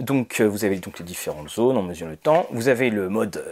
donc 0.00 0.40
vous 0.40 0.64
avez 0.64 0.76
donc 0.78 0.98
les 0.98 1.04
différentes 1.04 1.50
zones, 1.50 1.76
on 1.76 1.82
mesure 1.82 2.08
le 2.08 2.16
temps. 2.16 2.46
Vous 2.50 2.66
avez 2.66 2.90
le 2.90 3.08
mode 3.08 3.44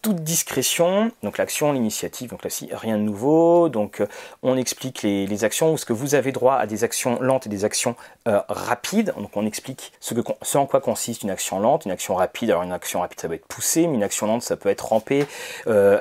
toute 0.00 0.22
discrétion, 0.22 1.10
donc 1.22 1.36
l'action, 1.36 1.72
l'initiative, 1.72 2.30
donc 2.30 2.42
là 2.42 2.48
ci 2.48 2.70
rien 2.72 2.96
de 2.96 3.02
nouveau. 3.02 3.68
Donc 3.68 4.02
on 4.42 4.56
explique 4.56 5.02
les, 5.02 5.44
actions, 5.44 5.76
ce 5.76 5.84
que 5.84 5.92
vous 5.92 6.14
avez 6.14 6.32
droit 6.32 6.39
à 6.48 6.66
des 6.66 6.84
actions 6.84 7.20
lentes 7.20 7.46
et 7.46 7.48
des 7.48 7.64
actions 7.64 7.96
rapides. 8.26 9.12
Donc 9.16 9.36
on 9.36 9.46
explique 9.46 9.92
ce, 10.00 10.14
que, 10.14 10.20
ce 10.42 10.58
en 10.58 10.66
quoi 10.66 10.80
consiste 10.80 11.22
une 11.22 11.30
action 11.30 11.58
lente, 11.60 11.84
une 11.84 11.90
action 11.90 12.14
rapide. 12.14 12.50
Alors 12.50 12.62
une 12.62 12.72
action 12.72 13.00
rapide 13.00 13.20
ça 13.20 13.28
peut 13.28 13.34
être 13.34 13.46
pousser, 13.46 13.86
mais 13.86 13.94
une 13.94 14.02
action 14.02 14.26
lente 14.26 14.42
ça 14.42 14.56
peut 14.56 14.68
être 14.68 14.86
ramper, 14.86 15.26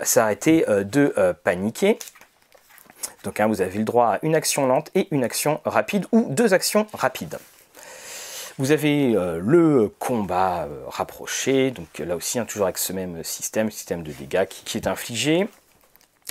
s'arrêter 0.04 0.66
de 0.68 1.14
paniquer. 1.44 1.98
Donc 3.24 3.40
hein, 3.40 3.48
vous 3.48 3.62
avez 3.62 3.78
le 3.78 3.84
droit 3.84 4.08
à 4.08 4.20
une 4.22 4.36
action 4.36 4.68
lente 4.68 4.90
et 4.96 5.08
une 5.12 5.24
action 5.24 5.60
rapide 5.66 6.06
ou 6.12 6.28
deux 6.30 6.54
actions 6.54 6.88
rapides. 6.94 7.38
Vous 8.58 8.72
avez 8.72 9.16
euh, 9.16 9.40
le 9.42 9.90
combat 10.00 10.66
euh, 10.66 10.84
rapproché, 10.88 11.72
donc 11.72 12.00
là 12.00 12.18
aussi, 12.18 12.40
hein, 12.40 12.46
toujours 12.46 12.66
avec 12.66 12.78
ce 12.78 12.92
même 12.92 13.24
système, 13.24 13.72
système 13.72 14.04
de 14.04 14.12
dégâts 14.12 14.46
qui, 14.46 14.78
est 14.78 14.86
infligé. 14.86 15.48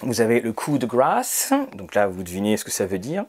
Vous 0.03 0.21
avez 0.21 0.41
le 0.41 0.53
coup 0.53 0.77
de 0.77 0.85
grâce, 0.85 1.55
donc 1.73 1.95
là 1.95 2.07
vous 2.07 2.23
devinez 2.23 2.59
ce 2.59 2.65
que 2.65 2.71
ça 2.71 2.85
veut 2.85 2.99
dire. 2.99 3.25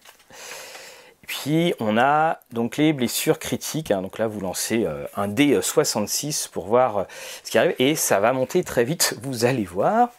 Puis 1.29 1.75
on 1.79 1.95
a 2.00 2.39
donc 2.51 2.77
les 2.77 2.91
blessures 2.91 3.38
critiques, 3.38 3.91
hein. 3.91 4.01
donc 4.01 4.17
là 4.17 4.25
vous 4.25 4.39
lancez 4.39 4.86
euh, 4.86 5.05
un 5.15 5.27
D66 5.27 6.50
pour 6.50 6.65
voir 6.65 7.05
ce 7.43 7.51
qui 7.51 7.59
arrive, 7.59 7.75
et 7.77 7.93
ça 7.93 8.19
va 8.19 8.33
monter 8.33 8.63
très 8.63 8.83
vite, 8.83 9.15
vous 9.21 9.45
allez 9.45 9.63
voir. 9.63 10.09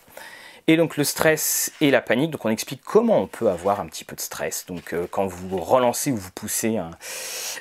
Et 0.71 0.77
donc 0.77 0.97
le 0.97 1.03
stress 1.03 1.73
et 1.81 1.91
la 1.91 2.00
panique, 2.00 2.31
donc 2.31 2.45
on 2.45 2.49
explique 2.49 2.83
comment 2.85 3.19
on 3.23 3.27
peut 3.27 3.49
avoir 3.49 3.81
un 3.81 3.87
petit 3.87 4.05
peu 4.05 4.15
de 4.15 4.21
stress. 4.21 4.67
Donc 4.69 4.93
euh, 4.93 5.09
quand 5.11 5.27
vous 5.27 5.59
relancez 5.59 6.12
ou 6.12 6.17
vous 6.17 6.31
poussez 6.31 6.79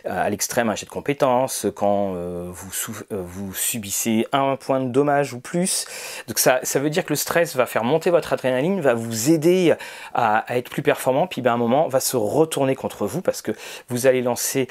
à 0.05 0.29
l'extrême 0.29 0.69
un 0.69 0.75
jet 0.75 0.85
de 0.85 0.91
compétence, 0.91 1.65
quand 1.75 2.13
euh, 2.13 2.51
vous, 2.51 2.69
euh, 3.11 3.23
subissez 3.55 4.27
un 4.31 4.57
point 4.57 4.79
de 4.79 4.89
dommage 4.89 5.33
ou 5.33 5.39
plus. 5.39 5.87
Donc 6.27 6.37
ça, 6.37 6.61
veut 6.75 6.91
dire 6.91 7.03
que 7.03 7.09
le 7.09 7.15
stress 7.15 7.55
va 7.55 7.65
faire 7.65 7.83
monter 7.83 8.11
votre 8.11 8.31
adrénaline, 8.31 8.79
va 8.79 8.93
vous 8.93 9.31
aider 9.31 9.73
à, 10.13 10.45
être 10.49 10.69
plus 10.69 10.83
performant, 10.83 11.25
puis 11.25 11.41
ben, 11.41 11.49
à 11.49 11.53
un 11.55 11.57
moment 11.57 11.87
va 11.87 12.01
se 12.01 12.15
retourner 12.15 12.75
contre 12.75 13.07
vous 13.07 13.23
parce 13.23 13.41
que 13.41 13.53
vous 13.87 14.05
allez 14.05 14.21
lancer 14.21 14.67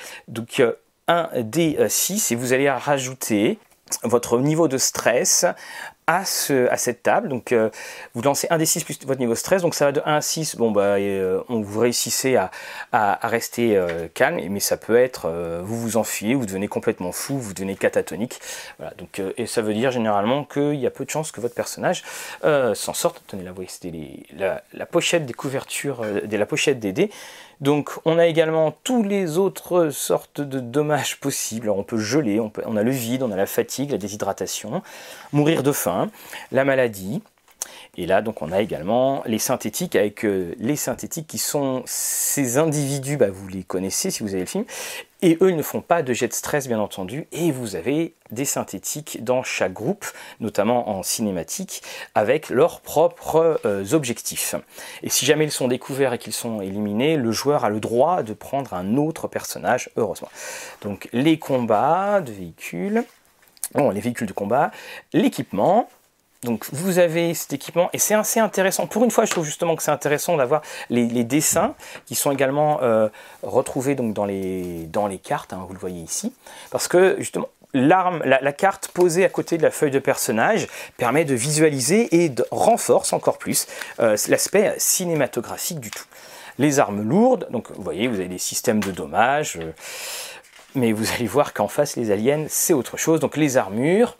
un 1.08 1.28
D6 1.34 2.32
et 2.32 2.36
vous 2.36 2.52
allez 2.52 2.70
rajouter 2.70 3.58
votre 4.04 4.38
niveau 4.38 4.68
de 4.68 4.78
stress 4.78 5.44
à, 6.08 6.24
ce, 6.24 6.68
à 6.70 6.78
cette 6.78 7.02
table. 7.02 7.28
Donc, 7.28 7.52
euh, 7.52 7.68
vous 8.14 8.22
lancez 8.22 8.48
un 8.50 8.56
des 8.56 8.64
6 8.64 8.82
plus 8.82 8.98
votre 9.06 9.20
niveau 9.20 9.34
stress. 9.34 9.60
Donc, 9.60 9.74
ça 9.74 9.84
va 9.84 9.92
de 9.92 10.00
1 10.04 10.16
à 10.16 10.20
6. 10.22 10.56
Bon, 10.56 10.70
bah, 10.70 10.96
euh, 10.96 11.42
on, 11.50 11.60
vous 11.60 11.78
réussissez 11.78 12.36
à, 12.36 12.50
rester 13.28 13.76
euh, 13.76 14.08
calme, 14.14 14.40
mais 14.48 14.58
ça 14.58 14.78
peut 14.78 14.96
être, 14.96 15.30
vous 15.62 15.78
vous 15.78 15.96
enfuyez, 15.98 16.34
vous 16.34 16.46
devenez 16.46 16.66
complètement 16.66 17.12
fou, 17.12 17.38
vous 17.38 17.52
devenez 17.52 17.76
catatonique. 17.76 18.40
Voilà, 18.78 18.94
donc, 18.96 19.20
et 19.36 19.46
ça 19.46 19.60
veut 19.60 19.74
dire 19.74 19.90
généralement 19.90 20.44
qu'il 20.44 20.76
y 20.76 20.86
a 20.86 20.90
peu 20.90 21.04
de 21.04 21.10
chances 21.10 21.30
que 21.30 21.42
votre 21.42 21.54
personnage 21.54 22.02
s'en 22.42 22.94
sorte. 22.94 23.22
Tenez, 23.26 23.42
là, 23.42 23.50
vous 23.50 23.56
voyez, 23.56 23.68
c'était 23.70 23.92
la, 24.34 24.62
la, 24.72 24.86
pochette 24.86 25.26
des 25.26 25.34
couvertures, 25.34 26.02
la 26.30 26.46
pochette 26.46 26.80
des 26.80 26.92
dés. 26.92 27.10
Donc 27.60 27.90
on 28.04 28.18
a 28.18 28.26
également 28.26 28.72
tous 28.84 29.02
les 29.02 29.36
autres 29.36 29.90
sortes 29.90 30.40
de 30.40 30.60
dommages 30.60 31.18
possibles. 31.18 31.68
on 31.70 31.82
peut 31.82 31.98
geler, 31.98 32.38
on, 32.38 32.52
on, 32.64 32.76
a 32.76 32.82
le 32.84 32.92
vide, 32.92 33.22
on 33.24 33.32
a 33.32 33.36
la 33.36 33.46
fatigue, 33.46 33.90
la 33.90 33.98
déshydratation, 33.98 34.82
mourir 35.32 35.64
de 35.64 35.72
faim, 35.72 35.97
la 36.52 36.64
maladie, 36.64 37.22
et 37.98 38.06
là, 38.06 38.22
donc, 38.22 38.42
on 38.42 38.52
a 38.52 38.60
également 38.60 39.22
les 39.26 39.40
synthétiques, 39.40 39.96
avec 39.96 40.24
euh, 40.24 40.54
les 40.58 40.76
synthétiques 40.76 41.26
qui 41.26 41.38
sont 41.38 41.82
ces 41.84 42.56
individus, 42.56 43.16
bah, 43.16 43.26
vous 43.28 43.48
les 43.48 43.64
connaissez 43.64 44.12
si 44.12 44.22
vous 44.22 44.30
avez 44.30 44.40
le 44.40 44.46
film, 44.46 44.64
et 45.20 45.36
eux, 45.40 45.50
ils 45.50 45.56
ne 45.56 45.62
font 45.62 45.80
pas 45.80 46.02
de 46.02 46.12
jet 46.12 46.28
de 46.28 46.32
stress, 46.32 46.68
bien 46.68 46.78
entendu, 46.78 47.26
et 47.32 47.50
vous 47.50 47.74
avez 47.74 48.14
des 48.30 48.44
synthétiques 48.44 49.24
dans 49.24 49.42
chaque 49.42 49.72
groupe, 49.72 50.06
notamment 50.38 50.90
en 50.90 51.02
cinématique, 51.02 51.82
avec 52.14 52.50
leurs 52.50 52.82
propres 52.82 53.60
euh, 53.64 53.84
objectifs. 53.92 54.54
Et 55.02 55.08
si 55.08 55.26
jamais 55.26 55.46
ils 55.46 55.50
sont 55.50 55.66
découverts 55.66 56.12
et 56.12 56.18
qu'ils 56.18 56.32
sont 56.32 56.60
éliminés, 56.60 57.16
le 57.16 57.32
joueur 57.32 57.64
a 57.64 57.68
le 57.68 57.80
droit 57.80 58.22
de 58.22 58.32
prendre 58.32 58.74
un 58.74 58.96
autre 58.96 59.26
personnage, 59.26 59.90
heureusement. 59.96 60.30
Donc, 60.82 61.08
les 61.12 61.40
combats 61.40 62.20
de 62.20 62.30
véhicules, 62.30 63.02
bon, 63.74 63.90
les 63.90 64.00
véhicules 64.00 64.26
de 64.26 64.32
combat, 64.32 64.70
l'équipement, 65.12 65.88
donc 66.44 66.66
vous 66.72 66.98
avez 66.98 67.34
cet 67.34 67.52
équipement 67.52 67.90
et 67.92 67.98
c'est 67.98 68.14
assez 68.14 68.38
intéressant. 68.38 68.86
Pour 68.86 69.04
une 69.04 69.10
fois, 69.10 69.24
je 69.24 69.32
trouve 69.32 69.44
justement 69.44 69.74
que 69.74 69.82
c'est 69.82 69.90
intéressant 69.90 70.36
d'avoir 70.36 70.62
les, 70.88 71.24
dessins 71.24 71.74
qui 72.06 72.14
sont 72.14 72.30
également 72.30 72.80
euh, 72.82 73.08
retrouvés 73.42 73.96
donc 73.96 74.14
dans 74.14 74.24
les, 74.24 74.86
dans 74.86 75.08
les 75.08 75.18
cartes, 75.18 75.52
hein, 75.52 75.64
vous 75.66 75.74
le 75.74 75.80
voyez 75.80 76.00
ici, 76.00 76.32
parce 76.70 76.86
que 76.86 77.16
justement 77.18 77.48
l'arme, 77.74 78.22
la, 78.24 78.52
carte 78.52 78.88
posée 78.88 79.24
à 79.24 79.28
côté 79.28 79.58
de 79.58 79.62
la 79.62 79.70
feuille 79.70 79.90
de 79.90 79.98
personnage 79.98 80.68
permet 80.96 81.24
de 81.24 81.34
visualiser 81.34 82.22
et 82.22 82.28
de 82.28 82.44
renforce 82.50 83.12
encore 83.12 83.38
plus 83.38 83.66
euh, 84.00 84.16
l'aspect 84.28 84.74
cinématographique 84.78 85.80
du 85.80 85.90
tout. 85.90 86.04
Les 86.58 86.80
armes 86.80 87.02
lourdes, 87.02 87.46
donc 87.50 87.70
vous 87.70 87.82
voyez, 87.82 88.08
vous 88.08 88.16
avez 88.16 88.28
des 88.28 88.38
systèmes 88.38 88.82
de 88.82 88.90
dommages, 88.90 89.56
euh, 89.60 89.72
mais 90.78 90.92
vous 90.92 91.10
allez 91.12 91.26
voir 91.26 91.52
qu'en 91.52 91.68
face 91.68 91.96
les 91.96 92.10
aliens 92.10 92.46
c'est 92.48 92.72
autre 92.72 92.96
chose. 92.96 93.20
Donc 93.20 93.36
les 93.36 93.56
armures 93.56 94.16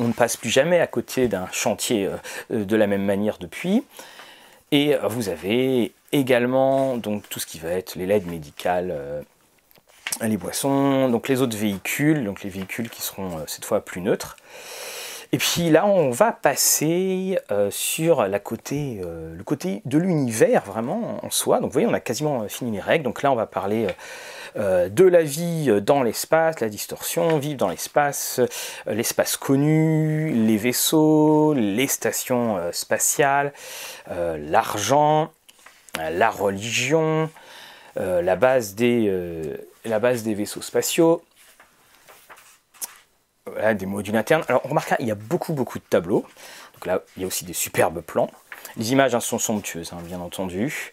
on 0.00 0.08
ne 0.08 0.12
passe 0.12 0.36
plus 0.36 0.50
jamais 0.50 0.80
à 0.80 0.86
côté 0.86 1.28
d'un 1.28 1.46
chantier 1.52 2.06
euh, 2.06 2.16
euh, 2.52 2.64
de 2.64 2.76
la 2.76 2.86
même 2.86 3.04
manière 3.04 3.38
depuis. 3.38 3.84
Et 4.72 4.94
euh, 4.94 5.06
vous 5.08 5.28
avez 5.28 5.92
également 6.12 6.96
donc 6.96 7.28
tout 7.28 7.38
ce 7.38 7.46
qui 7.46 7.58
va 7.58 7.70
être 7.70 7.94
les 7.96 8.06
LED 8.06 8.26
médicales, 8.26 9.24
les 10.20 10.36
boissons, 10.36 11.08
donc 11.08 11.28
les 11.28 11.40
autres 11.40 11.56
véhicules, 11.56 12.24
donc 12.24 12.42
les 12.42 12.50
véhicules 12.50 12.90
qui 12.90 13.00
seront 13.00 13.44
cette 13.46 13.64
fois 13.64 13.84
plus 13.84 14.00
neutres. 14.00 14.36
Et 15.32 15.38
puis 15.38 15.70
là, 15.70 15.86
on 15.86 16.10
va 16.10 16.32
passer 16.32 17.38
sur 17.70 18.26
la 18.26 18.40
côté, 18.40 19.00
le 19.02 19.44
côté 19.44 19.80
de 19.84 19.96
l'univers 19.96 20.64
vraiment 20.64 21.24
en 21.24 21.30
soi. 21.30 21.60
Donc 21.60 21.66
vous 21.66 21.74
voyez, 21.74 21.86
on 21.86 21.94
a 21.94 22.00
quasiment 22.00 22.48
fini 22.48 22.72
les 22.72 22.80
règles. 22.80 23.04
Donc 23.04 23.22
là, 23.22 23.30
on 23.30 23.36
va 23.36 23.46
parler 23.46 23.86
euh, 24.56 24.88
de 24.88 25.04
la 25.04 25.22
vie 25.22 25.70
dans 25.80 26.02
l'espace, 26.02 26.60
la 26.60 26.68
distorsion, 26.68 27.38
vivre 27.38 27.56
dans 27.56 27.68
l'espace, 27.68 28.40
euh, 28.40 28.94
l'espace 28.94 29.36
connu, 29.36 30.30
les 30.30 30.56
vaisseaux, 30.56 31.54
les 31.54 31.86
stations 31.86 32.56
euh, 32.56 32.72
spatiales, 32.72 33.52
l'argent, 34.08 35.30
la 35.98 36.30
religion, 36.30 37.30
la, 37.96 38.36
base 38.36 38.74
des, 38.74 39.12
la 39.84 39.98
base 39.98 40.22
des 40.22 40.34
vaisseaux 40.34 40.62
spatiaux, 40.62 41.22
des 43.74 43.86
modules 43.86 44.16
internes. 44.16 44.44
Alors, 44.48 44.62
on 44.64 44.68
remarque, 44.68 44.94
il 44.98 45.06
y 45.06 45.10
a 45.10 45.16
beaucoup, 45.16 45.52
beaucoup 45.52 45.78
de 45.78 45.84
tableaux. 45.88 46.26
Donc 46.74 46.86
là, 46.86 47.00
il 47.16 47.22
y 47.22 47.24
a 47.24 47.26
aussi 47.26 47.44
des 47.44 47.52
superbes 47.52 48.00
plans. 48.00 48.30
Les 48.76 48.92
images 48.92 49.14
hein, 49.14 49.20
sont 49.20 49.38
somptueuses, 49.38 49.92
hein, 49.92 49.98
bien 50.02 50.20
entendu. 50.20 50.92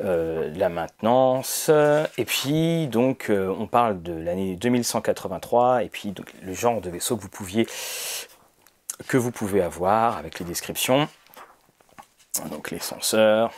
Euh, 0.00 0.50
la 0.56 0.68
maintenance. 0.68 1.70
Et 2.18 2.24
puis, 2.24 2.88
donc, 2.88 3.30
euh, 3.30 3.54
on 3.58 3.66
parle 3.66 4.02
de 4.02 4.12
l'année 4.12 4.56
2183. 4.56 5.84
Et 5.84 5.88
puis, 5.88 6.10
donc, 6.10 6.32
le 6.42 6.54
genre 6.54 6.80
de 6.80 6.90
vaisseau 6.90 7.16
que 7.16 7.22
vous 7.22 7.28
pouviez 7.28 7.66
que 9.08 9.16
vous 9.16 9.32
pouvez 9.32 9.60
avoir 9.60 10.16
avec 10.16 10.38
les 10.38 10.44
descriptions. 10.44 11.08
Donc 12.50 12.70
les 12.70 12.80
senseurs, 12.80 13.52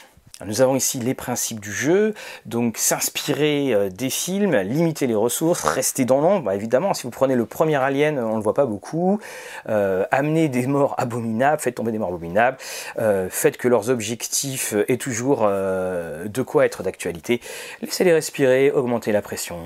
nous 0.44 0.60
avons 0.60 0.76
ici 0.76 0.98
les 0.98 1.14
principes 1.14 1.60
du 1.60 1.72
jeu, 1.72 2.12
donc 2.44 2.76
s'inspirer 2.76 3.72
euh, 3.72 3.88
des 3.88 4.10
films, 4.10 4.54
limiter 4.56 5.06
les 5.06 5.14
ressources, 5.14 5.62
rester 5.62 6.04
dans 6.04 6.20
l'ombre. 6.20 6.44
Bah, 6.44 6.54
évidemment, 6.54 6.92
si 6.92 7.04
vous 7.04 7.10
prenez 7.10 7.34
le 7.34 7.46
premier 7.46 7.76
Alien, 7.76 8.18
on 8.18 8.32
ne 8.32 8.36
le 8.36 8.42
voit 8.42 8.52
pas 8.52 8.66
beaucoup. 8.66 9.18
Euh, 9.70 10.04
amener 10.10 10.50
des 10.50 10.66
morts 10.66 10.94
abominables, 10.98 11.62
faites 11.62 11.76
tomber 11.76 11.90
des 11.90 11.98
morts 11.98 12.10
abominables, 12.10 12.58
euh, 12.98 13.28
faites 13.30 13.56
que 13.56 13.66
leurs 13.66 13.88
objectifs 13.88 14.74
aient 14.88 14.98
toujours 14.98 15.46
de 15.46 16.42
quoi 16.42 16.66
être 16.66 16.82
d'actualité. 16.82 17.40
Laissez-les 17.80 18.12
respirer, 18.12 18.70
augmenter 18.70 19.12
la 19.12 19.22
pression 19.22 19.58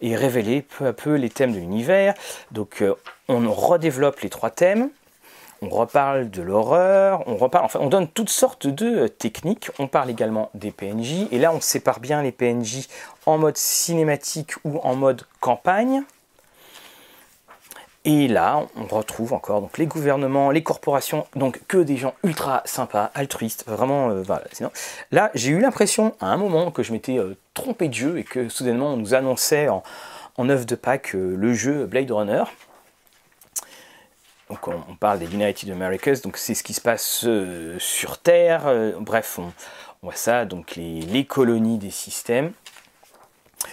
et 0.00 0.16
révéler 0.16 0.62
peu 0.62 0.86
à 0.86 0.92
peu 0.92 1.14
les 1.14 1.30
thèmes 1.30 1.52
de 1.52 1.58
l'univers. 1.58 2.14
Donc 2.50 2.82
on 3.28 3.52
redéveloppe 3.52 4.20
les 4.20 4.30
trois 4.30 4.50
thèmes 4.50 4.90
on 5.62 5.68
reparle 5.68 6.30
de 6.30 6.42
l'horreur, 6.42 7.22
on 7.26 7.36
reparle, 7.36 7.64
enfin, 7.64 7.78
on 7.82 7.88
donne 7.88 8.08
toutes 8.08 8.28
sortes 8.28 8.66
de 8.66 9.04
euh, 9.04 9.08
techniques. 9.08 9.70
On 9.78 9.88
parle 9.88 10.10
également 10.10 10.50
des 10.54 10.70
PNJ, 10.70 11.26
et 11.30 11.38
là, 11.38 11.52
on 11.52 11.60
sépare 11.60 12.00
bien 12.00 12.22
les 12.22 12.32
PNJ 12.32 12.88
en 13.24 13.38
mode 13.38 13.56
cinématique 13.56 14.52
ou 14.64 14.78
en 14.82 14.94
mode 14.94 15.22
campagne. 15.40 16.02
Et 18.04 18.28
là, 18.28 18.66
on 18.76 18.84
retrouve 18.84 19.32
encore 19.32 19.60
donc 19.60 19.78
les 19.78 19.86
gouvernements, 19.86 20.52
les 20.52 20.62
corporations, 20.62 21.26
donc 21.34 21.60
que 21.66 21.78
des 21.78 21.96
gens 21.96 22.14
ultra 22.22 22.62
sympas, 22.64 23.10
altruistes, 23.14 23.64
vraiment. 23.66 24.10
Euh, 24.10 24.22
là, 25.10 25.30
j'ai 25.34 25.50
eu 25.50 25.58
l'impression 25.58 26.14
à 26.20 26.26
un 26.26 26.36
moment 26.36 26.70
que 26.70 26.84
je 26.84 26.92
m'étais 26.92 27.18
euh, 27.18 27.36
trompé 27.54 27.88
de 27.88 27.94
jeu 27.94 28.18
et 28.18 28.24
que 28.24 28.48
soudainement 28.48 28.92
on 28.92 28.96
nous 28.96 29.14
annonçait 29.14 29.68
en, 29.68 29.82
en 30.36 30.48
œuvre 30.48 30.66
de 30.66 30.74
Pâques 30.76 31.14
le 31.14 31.52
jeu 31.54 31.86
Blade 31.86 32.10
Runner. 32.10 32.44
Donc 34.48 34.68
on, 34.68 34.94
parle 34.94 35.18
des 35.18 35.34
United 35.34 35.70
Americas, 35.70 36.20
donc 36.22 36.36
c'est 36.36 36.54
ce 36.54 36.62
qui 36.62 36.72
se 36.72 36.80
passe 36.80 37.24
euh, 37.26 37.76
sur 37.80 38.18
Terre. 38.18 38.66
Euh, 38.66 38.92
bref, 39.00 39.40
on, 39.40 39.52
voit 40.02 40.14
ça, 40.14 40.44
donc 40.44 40.76
les, 40.76 41.24
colonies 41.24 41.78
des 41.78 41.90
systèmes. 41.90 42.52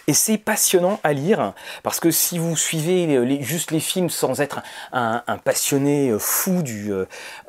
Et 0.07 0.13
c'est 0.13 0.37
passionnant 0.37 0.99
à 1.03 1.13
lire, 1.13 1.53
parce 1.83 1.99
que 1.99 2.09
si 2.09 2.37
vous 2.37 2.55
suivez 2.55 3.41
juste 3.41 3.71
les 3.71 3.79
films 3.79 4.09
sans 4.09 4.41
être 4.41 4.61
un, 4.91 5.21
passionné 5.43 6.09
euh, 6.09 6.19
fou 6.19 6.61
du, 6.63 6.91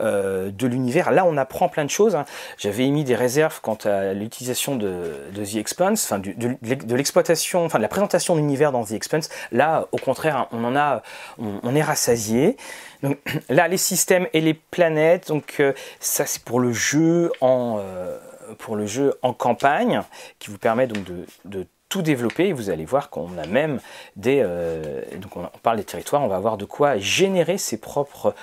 de 0.01 0.67
l'univers, 0.67 1.11
là 1.11 1.25
on 1.25 1.37
apprend 1.37 1.69
plein 1.69 1.85
de 1.85 1.91
choses. 1.91 2.15
Hein. 2.15 2.25
J'avais 2.59 2.85
émis 2.85 3.05
des 3.05 3.15
réserves 3.15 3.61
quant 3.61 3.79
à 3.85 4.13
l'utilisation 4.13 4.77
de, 4.77 5.15
The 5.35 5.57
Expanse, 5.57 6.05
enfin 6.05 6.19
de, 6.19 6.95
l'exploitation, 6.95 7.65
enfin 7.65 7.79
de 7.79 7.83
la 7.83 7.89
présentation 7.89 8.35
de 8.35 8.41
l'univers 8.41 8.73
dans 8.73 8.85
The 8.85 8.93
Expanse. 8.93 9.29
Là, 9.53 9.87
au 9.93 9.99
contraire, 9.99 10.49
on 10.53 10.65
en 10.65 10.77
a, 10.77 11.03
on, 11.39 11.75
est 11.75 11.83
rassasié. 11.83 12.57
Là, 13.49 13.69
les 13.69 13.77
systèmes 13.77 14.27
et 14.33 14.41
les 14.41 14.55
planètes, 14.55 15.29
donc 15.29 15.57
euh, 15.61 15.73
ça 16.01 16.27
c'est 16.27 16.43
pour 16.43 16.61
le 16.61 16.73
jeu 16.73 17.31
en 17.41 17.79
euh, 17.79 18.19
pour 18.59 18.77
le 18.77 18.87
jeu 18.87 19.15
en 19.23 19.33
campagne 19.33 20.03
qui 20.39 20.51
vous 20.51 20.59
permet 20.59 20.87
donc 20.87 21.05
de, 21.45 21.67
tout 21.95 22.03
développer. 22.03 22.53
vous 22.53 22.71
allez 22.71 22.85
voir 22.85 23.09
qu'on 23.09 23.39
a 23.39 23.47
même 23.47 23.79
des 24.17 24.43
euh, 24.45 25.01
donc 25.19 25.37
on, 25.37 25.47
parle 25.63 25.77
des 25.77 25.85
territoires, 25.85 26.23
on 26.23 26.27
va 26.27 26.35
avoir 26.35 26.57
de 26.57 26.65
quoi 26.65 26.99
générer 26.99 27.57
ses 27.57 27.77
propres 27.77 28.35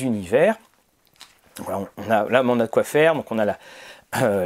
univers. 0.00 0.56
on 1.66 2.10
a, 2.10 2.28
là, 2.28 2.42
on 2.44 2.60
a 2.60 2.66
de 2.66 2.70
quoi 2.70 2.84
faire. 2.84 3.14
Donc 3.14 3.32
on 3.32 3.38
a 3.38 3.46
la, 3.46 3.58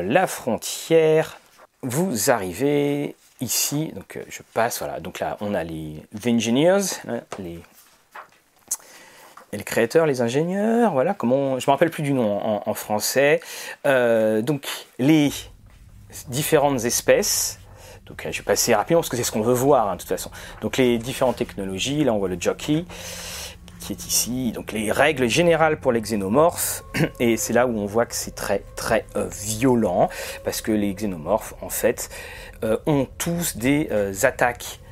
la 0.03 0.27
frontière. 0.29 1.41
Vous 1.83 2.31
arrivez 2.31 3.17
ici, 3.41 3.93
donc 3.97 4.17
je 4.29 4.43
passe, 4.55 4.79
voilà, 4.79 5.01
donc 5.01 5.19
là 5.19 5.37
on 5.41 5.53
a 5.53 5.65
les 5.65 6.03
engineers, 6.25 7.01
hein, 7.09 7.21
les 7.41 7.61
et 9.53 9.57
les 9.57 9.65
créateurs, 9.65 10.07
les 10.07 10.21
ingénieurs, 10.21 10.93
voilà, 10.93 11.15
comment, 11.15 11.59
je 11.59 11.67
me 11.67 11.73
rappelle 11.73 11.91
plus 11.91 12.03
du 12.03 12.13
nom 12.13 12.63
en, 12.67 12.75
français. 12.75 13.41
Euh, 13.87 14.43
donc 14.43 14.67
les 14.99 15.31
différentes 16.29 16.85
espèces. 16.85 17.59
Donc 18.07 18.27
je 18.31 18.39
vais 18.39 18.45
passer 18.45 18.75
rapidement 18.75 19.01
parce 19.01 19.09
que 19.09 19.17
c'est 19.17 19.25
ce 19.25 19.33
qu'on 19.33 19.43
veut 19.43 19.55
voir 19.55 19.89
hein, 19.89 19.95
de 19.97 20.01
toute 20.01 20.09
façon. 20.09 20.31
Donc 20.63 20.77
les 20.77 20.99
différentes 20.99 21.37
technologies, 21.37 22.05
là 22.05 22.13
on 22.13 22.19
voit 22.19 22.29
le 22.29 22.37
jockey 22.39 22.85
qui 23.87 23.93
est 23.93 24.07
ici. 24.07 24.53
Donc 24.53 24.73
les 24.73 24.91
règles 24.91 25.29
générales 25.29 25.79
pour 25.79 25.93
les 25.93 26.01
xénomorphes, 26.01 26.85
et 27.21 27.37
c'est 27.37 27.53
là 27.53 27.67
où 27.67 27.79
on 27.79 27.87
voit 27.87 28.07
que 28.07 28.15
c'est 28.15 28.35
très 28.35 28.63
très 28.75 29.05
euh, 29.17 29.29
violent, 29.29 30.09
parce 30.45 30.61
que 30.61 30.73
les 30.73 30.93
xénomorphes 30.95 31.55
en 31.63 31.69
fait 31.69 32.11
euh, 32.65 32.79
ont 32.87 33.07
tous 33.19 33.57
des 33.57 33.89
attaques 34.25 34.81
euh, 34.81 34.86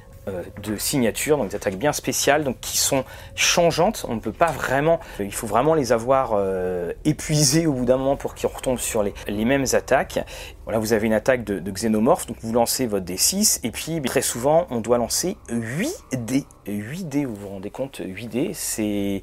de 0.63 0.77
signatures, 0.77 1.37
donc 1.37 1.49
des 1.49 1.57
attaques 1.57 1.77
bien 1.77 1.93
spéciales, 1.93 2.45
donc 2.45 2.59
qui 2.61 2.79
sont 2.79 3.05
changeantes. 3.35 4.07
On 4.09 4.15
ne 4.15 4.21
peut 4.21 4.33
pas 4.33 4.51
vraiment, 4.51 5.01
il 5.21 5.35
faut 5.35 5.47
vraiment 5.47 5.75
les 5.75 5.93
avoir 5.93 6.33
euh, 6.35 6.93
épuisées 7.05 7.67
au 7.67 7.73
bout 7.73 7.85
d'un 7.85 7.99
moment 7.99 8.17
pour 8.17 8.35
qu'ils 8.35 8.49
retombent 8.49 8.79
sur 8.79 9.03
les, 9.03 9.45
mêmes 9.45 9.67
attaques. 9.73 10.19
Voilà, 10.65 10.79
vous 10.79 10.93
avez 10.93 11.07
une 11.07 11.13
attaque 11.13 11.45
de, 11.45 11.59
de 11.59 11.71
xénomorphe, 11.71 12.27
donc 12.27 12.39
vous 12.41 12.53
lancez 12.53 12.87
votre 12.87 13.05
D6, 13.05 13.61
et 13.65 13.71
puis 13.71 14.01
très 14.03 14.23
souvent 14.23 14.67
on 14.71 14.81
doit 14.81 14.99
lancer 14.99 15.37
8 15.51 15.93
dés 16.13 16.47
8D, 16.67 17.27
vous 17.27 17.35
vous 17.35 17.49
rendez 17.49 17.71
compte, 17.71 18.01
8D, 18.01 18.51
c'est 18.55 19.23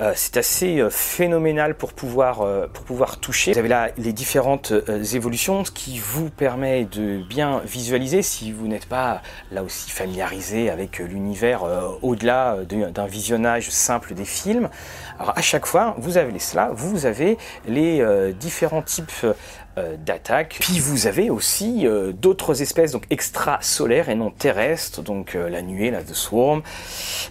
euh, 0.00 0.12
c'est 0.16 0.36
assez 0.36 0.80
euh, 0.80 0.90
phénoménal 0.90 1.74
pour 1.74 1.92
pouvoir, 1.92 2.42
euh, 2.42 2.66
pour 2.66 2.84
pouvoir 2.84 3.18
toucher. 3.18 3.52
Vous 3.52 3.58
avez 3.58 3.68
là 3.68 3.90
les 3.96 4.12
différentes 4.12 4.72
évolutions, 5.14 5.64
ce 5.64 5.70
qui 5.70 5.98
vous 5.98 6.30
permet 6.30 6.84
de 6.84 7.22
bien 7.28 7.60
visualiser 7.64 8.22
si 8.22 8.52
vous 8.52 8.66
n'êtes 8.66 8.86
pas 8.86 9.22
là 9.52 9.62
aussi 9.62 9.90
familiarisé 9.90 10.70
avec 10.70 10.98
l'univers 10.98 11.64
au-delà 12.02 12.58
d'un 12.64 13.06
visionnage 13.06 13.70
simple 13.70 14.14
des 14.14 14.24
films. 14.24 14.68
Alors 15.18 15.36
à 15.36 15.42
chaque 15.42 15.66
fois, 15.66 15.94
vous 15.98 16.16
avez 16.16 16.38
cela, 16.38 16.70
vous 16.72 17.06
avez 17.06 17.38
les 17.66 18.32
différents 18.34 18.82
types 18.82 19.26
d'attaque. 19.76 20.58
Puis 20.60 20.78
vous 20.78 21.06
avez 21.06 21.30
aussi 21.30 21.86
euh, 21.86 22.12
d'autres 22.12 22.62
espèces 22.62 22.92
donc 22.92 23.04
extrasolaires 23.10 24.08
et 24.08 24.14
non 24.14 24.30
terrestres, 24.30 25.02
donc 25.02 25.34
euh, 25.34 25.48
la 25.48 25.62
nuée, 25.62 25.90
la 25.90 26.02
The 26.02 26.14
Swarm, 26.14 26.62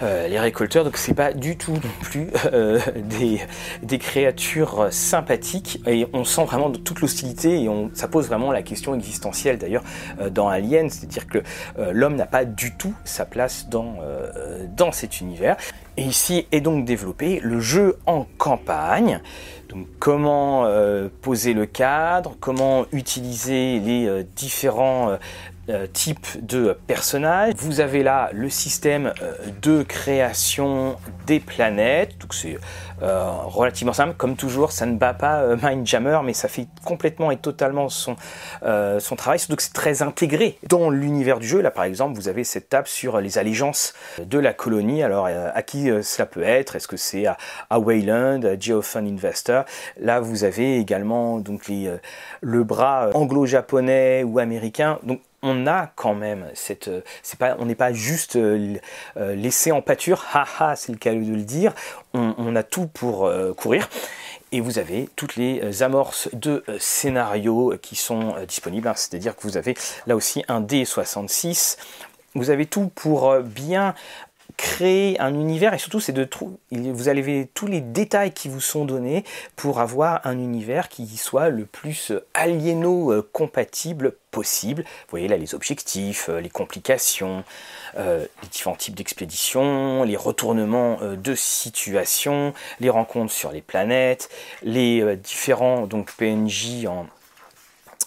les 0.02 0.40
récolteurs. 0.40 0.84
Donc 0.84 0.98
c'est 0.98 1.14
pas 1.14 1.34
du 1.34 1.58
tout 1.58 1.74
non 1.74 1.80
plus 2.02 2.28
des, 2.96 3.42
des 3.82 3.98
créatures 3.98 4.88
sympathiques 4.92 5.82
et 5.88 6.08
on 6.14 6.24
sent 6.24 6.46
vraiment 6.46 6.72
toute 6.72 7.02
l'hostilité 7.02 7.62
et 7.64 7.70
on, 7.70 7.92
ça 7.94 8.08
pose 8.08 8.28
vraiment 8.28 8.52
la 8.52 8.62
question 8.62 8.96
existentielle 8.96 9.58
d'ailleurs 9.58 9.84
dans 10.32 10.48
Alien, 10.48 10.90
c'est-à-dire 10.90 11.28
que 11.28 11.40
l'homme 11.78 12.16
n'a 12.16 12.26
pas 12.26 12.46
du 12.46 12.76
tout 12.76 12.94
sa 13.06 13.26
place 13.26 13.70
dans, 13.70 13.96
dans 14.76 14.92
cet 14.92 15.22
univers. 15.22 15.58
Et 15.98 16.04
ici 16.04 16.48
est 16.52 16.62
donc 16.62 16.86
développé 16.86 17.40
le 17.42 17.60
jeu 17.60 17.98
en 18.06 18.26
campagne. 18.38 19.22
Donc 19.70 19.88
comment 20.00 20.66
euh, 20.66 21.08
poser 21.22 21.54
le 21.54 21.66
cadre, 21.66 22.36
comment 22.40 22.86
utiliser 22.92 23.80
les 23.80 24.08
euh, 24.08 24.24
différents 24.36 25.18
euh, 25.70 25.88
type 25.88 26.46
de 26.46 26.78
personnage. 26.88 27.54
Vous 27.56 27.80
avez 27.80 28.04
là 28.04 28.30
le 28.34 28.50
système 28.50 29.14
euh, 29.22 29.34
de 29.62 29.82
création 29.84 30.98
des 31.26 31.40
planètes. 31.40 32.18
Donc 32.18 32.34
c'est 32.34 32.58
euh, 33.02 33.30
relativement 33.46 33.94
simple. 33.94 34.14
Comme 34.18 34.36
toujours, 34.36 34.74
ça 34.74 34.86
ne 34.86 34.98
bat 34.98 35.14
pas 35.14 35.56
Mindjammer, 35.56 36.20
mais 36.26 36.34
ça 36.34 36.50
fait 36.50 36.68
complètement 36.84 37.32
et 37.32 37.38
totalement 37.38 37.88
son, 37.88 38.18
son 38.62 39.16
travail. 39.16 39.40
Donc 39.48 39.62
c'est 39.62 39.72
très 39.72 40.02
intégré 40.02 40.58
dans 40.68 40.90
l'univers 40.90 41.40
du 41.40 41.48
jeu. 41.48 41.62
Là 41.62 41.72
par 41.72 41.86
exemple, 41.86 42.16
vous 42.16 42.28
avez 42.28 42.44
cette 42.44 42.68
table 42.68 42.88
sur 42.88 43.22
les 43.22 43.38
allégeances 43.38 43.94
de 44.22 44.40
la 44.40 44.52
colonie. 44.52 45.02
Alors 45.02 45.28
à 45.28 45.62
qui 45.62 45.90
cela 46.04 46.26
peut 46.26 46.44
être? 46.44 46.76
Est-ce 46.76 46.90
que 46.90 46.98
c'est 46.98 47.26
à, 47.26 47.38
à, 47.70 47.80
Wayland, 47.80 48.44
à 48.44 48.60
Geofund 48.60 49.08
Investor? 49.08 49.64
Là 49.98 50.20
vous 50.20 50.44
avez 50.44 50.78
également 50.78 51.40
donc 51.40 51.72
le 52.42 52.64
bras 52.66 53.12
anglo-japonais 53.14 54.24
ou 54.24 54.40
américain. 54.40 55.00
Donc 55.04 55.22
on 55.44 55.68
a 55.68 55.92
quand 55.96 56.16
même 56.16 56.48
euh, 56.88 57.02
on 57.60 57.66
n'est 57.66 57.76
pas 57.76 57.94
juste 57.94 58.38
euh, 58.38 58.78
euh, 59.18 59.36
laissé 59.36 59.72
en 59.72 59.82
pâture, 59.82 60.26
haha, 60.34 60.76
c'est 60.76 60.92
le 60.92 60.98
cas 60.98 61.12
de 61.12 61.20
le 61.20 61.44
dire. 61.44 61.74
On, 62.16 62.56
a 62.56 62.62
tout 62.62 62.86
pour 62.86 63.32
courir. 63.58 63.90
Et 64.52 64.62
vous 64.62 64.78
avez 64.78 65.10
toutes 65.16 65.36
les 65.36 65.82
amorces 65.82 66.30
de 66.32 66.64
scénarios 66.78 67.74
qui 67.82 67.96
sont 67.96 68.36
disponibles. 68.48 68.88
Hein. 68.88 68.94
C'est-à-dire 68.96 69.36
que 69.36 69.42
vous 69.42 69.58
avez 69.58 69.74
là 70.06 70.16
aussi 70.16 70.46
un 70.48 70.62
D66. 70.62 71.78
Vous 72.36 72.52
avez 72.52 72.68
tout 72.68 72.92
pour 72.94 73.40
bien 73.40 73.96
créer 74.58 75.20
un 75.20 75.34
univers 75.34 75.74
et 75.74 75.78
surtout 75.78 76.00
c'est 76.00 76.14
de 76.14 76.28
vous 76.72 77.08
avez 77.08 77.48
tous 77.54 77.68
les 77.68 77.82
détails 77.82 78.32
qui 78.32 78.50
vous 78.50 78.62
sont 78.62 78.86
donnés 78.86 79.24
pour 79.56 79.80
avoir 79.80 80.26
un 80.26 80.38
univers 80.38 80.90
qui 80.90 81.06
soit 81.18 81.50
le 81.50 81.66
plus 81.66 82.12
aliéno 82.34 83.12
euh, 83.12 83.28
compatible 83.32 84.14
possible. 84.32 84.84
Vous 84.84 85.12
voyez 85.12 85.28
là 85.28 85.38
les 85.38 85.56
objectifs, 85.56 86.28
euh, 86.30 86.42
les 86.42 86.50
complications, 86.50 87.44
euh, 87.98 88.26
les 88.42 88.50
différents 88.50 88.76
types 88.76 88.96
d'expéditions, 88.96 90.04
les 90.04 90.18
retournements 90.18 91.00
de 91.02 91.36
situation, 91.36 92.54
les 92.80 92.90
rencontres 92.90 93.32
sur 93.32 93.52
les 93.52 93.62
planètes, 93.62 94.30
les 94.64 95.16
différents 95.18 95.88
donc 95.88 96.12
PNJ 96.14 96.86
en 96.88 97.06
euh, 97.06 97.23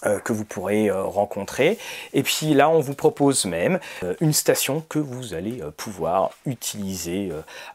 que 0.03 0.33
vous 0.33 0.45
pourrez 0.45 0.89
euh, 0.89 1.03
rencontrer. 1.03 1.77
Et 2.13 2.23
puis 2.23 2.53
là, 2.53 2.69
on 2.69 2.79
vous 2.79 2.93
propose 2.93 3.45
même 3.45 3.79
euh, 4.03 4.13
une 4.21 4.33
station 4.33 4.83
que 4.87 4.99
vous 4.99 5.33
allez 5.33 5.61
pouvoir 5.75 6.31
utiliser 6.45 7.31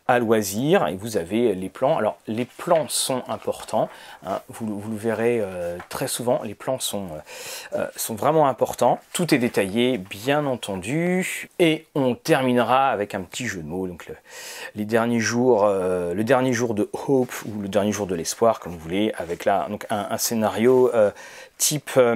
à 0.06 0.18
loisir. 0.18 0.86
Et 0.86 0.94
vous 0.94 1.16
avez 1.16 1.54
les 1.54 1.68
plans. 1.68 1.98
Alors, 1.98 2.18
les 2.26 2.44
plans 2.44 2.86
sont 2.88 3.22
importants. 3.28 3.88
Hein. 4.26 4.40
vous, 4.48 4.66
le 4.90 4.96
verrez 4.96 5.42
très 5.88 6.08
souvent. 6.08 6.40
Les 6.42 6.54
plans 6.54 6.78
sont, 6.78 7.08
sont 7.96 8.14
vraiment 8.14 8.48
importants. 8.48 9.00
Tout 9.12 9.34
est 9.34 9.38
détaillé, 9.38 9.98
bien 9.98 10.46
entendu. 10.46 11.48
Et 11.58 11.86
on 11.94 12.14
terminera 12.14 12.90
avec 12.90 13.14
un 13.14 13.22
petit 13.22 13.46
jeu 13.46 13.62
de 13.62 13.68
mots. 13.68 13.86
Donc, 13.86 14.06
le, 14.06 14.16
les 14.74 14.84
derniers 14.84 15.20
jours, 15.20 15.66
le 15.66 16.22
dernier 16.22 16.52
jour 16.52 16.74
de 16.74 16.88
Hope 16.92 17.32
ou 17.46 17.60
le 17.60 17.68
dernier 17.68 17.92
jour 17.92 18.06
de 18.06 18.14
l'espoir, 18.14 18.60
comme 18.60 18.72
vous 18.72 18.78
voulez, 18.78 19.12
avec 19.18 19.44
là 19.44 19.66
donc 19.68 19.86
un, 19.90 20.18
scénario 20.18 20.90
type 21.62 21.92
euh, 21.96 22.11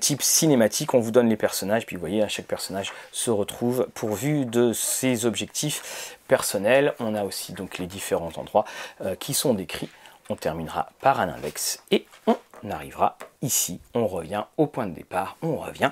type 0.00 0.22
cinématique, 0.22 0.94
on 0.94 1.00
vous 1.00 1.10
donne 1.10 1.28
les 1.28 1.36
personnages, 1.36 1.86
puis 1.86 1.96
vous 1.96 2.00
voyez, 2.00 2.26
chaque 2.28 2.46
personnage 2.46 2.92
se 3.12 3.30
retrouve 3.30 3.88
pourvu 3.94 4.46
de 4.46 4.72
ses 4.72 5.26
objectifs 5.26 6.18
personnels. 6.28 6.94
On 7.00 7.14
a 7.14 7.24
aussi 7.24 7.52
donc 7.52 7.78
les 7.78 7.86
différents 7.86 8.32
endroits 8.36 8.64
euh, 9.02 9.14
qui 9.14 9.34
sont 9.34 9.54
décrits. 9.54 9.90
On 10.30 10.36
terminera 10.36 10.90
par 11.00 11.20
un 11.20 11.28
index 11.28 11.82
et 11.90 12.06
on 12.26 12.36
arrivera 12.70 13.18
ici. 13.42 13.80
On 13.92 14.06
revient 14.06 14.44
au 14.56 14.66
point 14.66 14.86
de 14.86 14.94
départ, 14.94 15.36
on 15.42 15.56
revient 15.56 15.90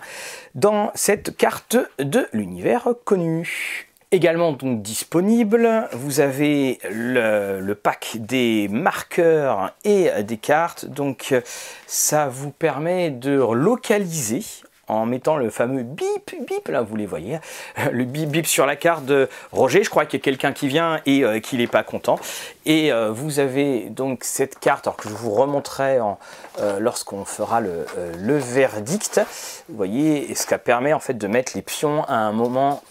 dans 0.54 0.90
cette 0.94 1.36
carte 1.36 1.76
de 1.98 2.28
l'univers 2.32 2.88
connu 3.04 3.91
également 4.12 4.52
donc 4.52 4.82
disponible. 4.82 5.88
Vous 5.92 6.20
avez 6.20 6.78
le, 6.88 7.72
pack 7.74 8.16
des 8.20 8.68
marqueurs 8.68 9.74
et 9.84 10.10
des 10.22 10.36
cartes. 10.36 10.86
Donc 10.86 11.34
ça 11.86 12.28
vous 12.28 12.50
permet 12.50 13.10
de 13.10 13.32
localiser 13.52 14.44
en 14.88 15.06
mettant 15.06 15.36
le 15.36 15.50
fameux 15.50 15.82
bip 15.82 16.34
bip 16.46 16.68
là 16.68 16.82
vous 16.82 16.96
les 16.96 17.06
voyez 17.06 17.38
le 17.92 18.04
bip 18.04 18.28
bip 18.28 18.46
sur 18.46 18.66
la 18.66 18.76
carte 18.76 19.04
de 19.04 19.28
Roger. 19.52 19.84
Je 19.84 19.90
crois 19.90 20.06
qu'il 20.06 20.18
y 20.18 20.22
a 20.22 20.24
quelqu'un 20.24 20.52
qui 20.52 20.68
vient 20.68 21.00
et 21.06 21.24
euh, 21.24 21.40
qui 21.40 21.56
n'est 21.56 21.66
pas 21.66 21.82
content. 21.82 22.18
Et 22.64 22.92
euh, 22.92 23.10
vous 23.10 23.40
avez 23.40 23.90
donc 23.90 24.24
cette 24.24 24.58
carte 24.58 24.86
alors 24.86 24.96
que 24.96 25.08
je 25.08 25.14
vous 25.14 25.32
remontrerai 25.32 25.98
euh, 26.60 26.78
lorsqu'on 26.78 27.24
fera 27.24 27.60
le, 27.60 27.86
le, 28.18 28.38
verdict. 28.38 29.20
Vous 29.68 29.76
voyez 29.76 30.34
ce 30.34 30.46
qui 30.46 30.54
permet 30.58 30.92
en 30.92 31.00
fait 31.00 31.14
de 31.14 31.26
mettre 31.26 31.52
les 31.54 31.62
pions 31.62 32.04
à 32.04 32.14
un 32.14 32.32
moment 32.32 32.82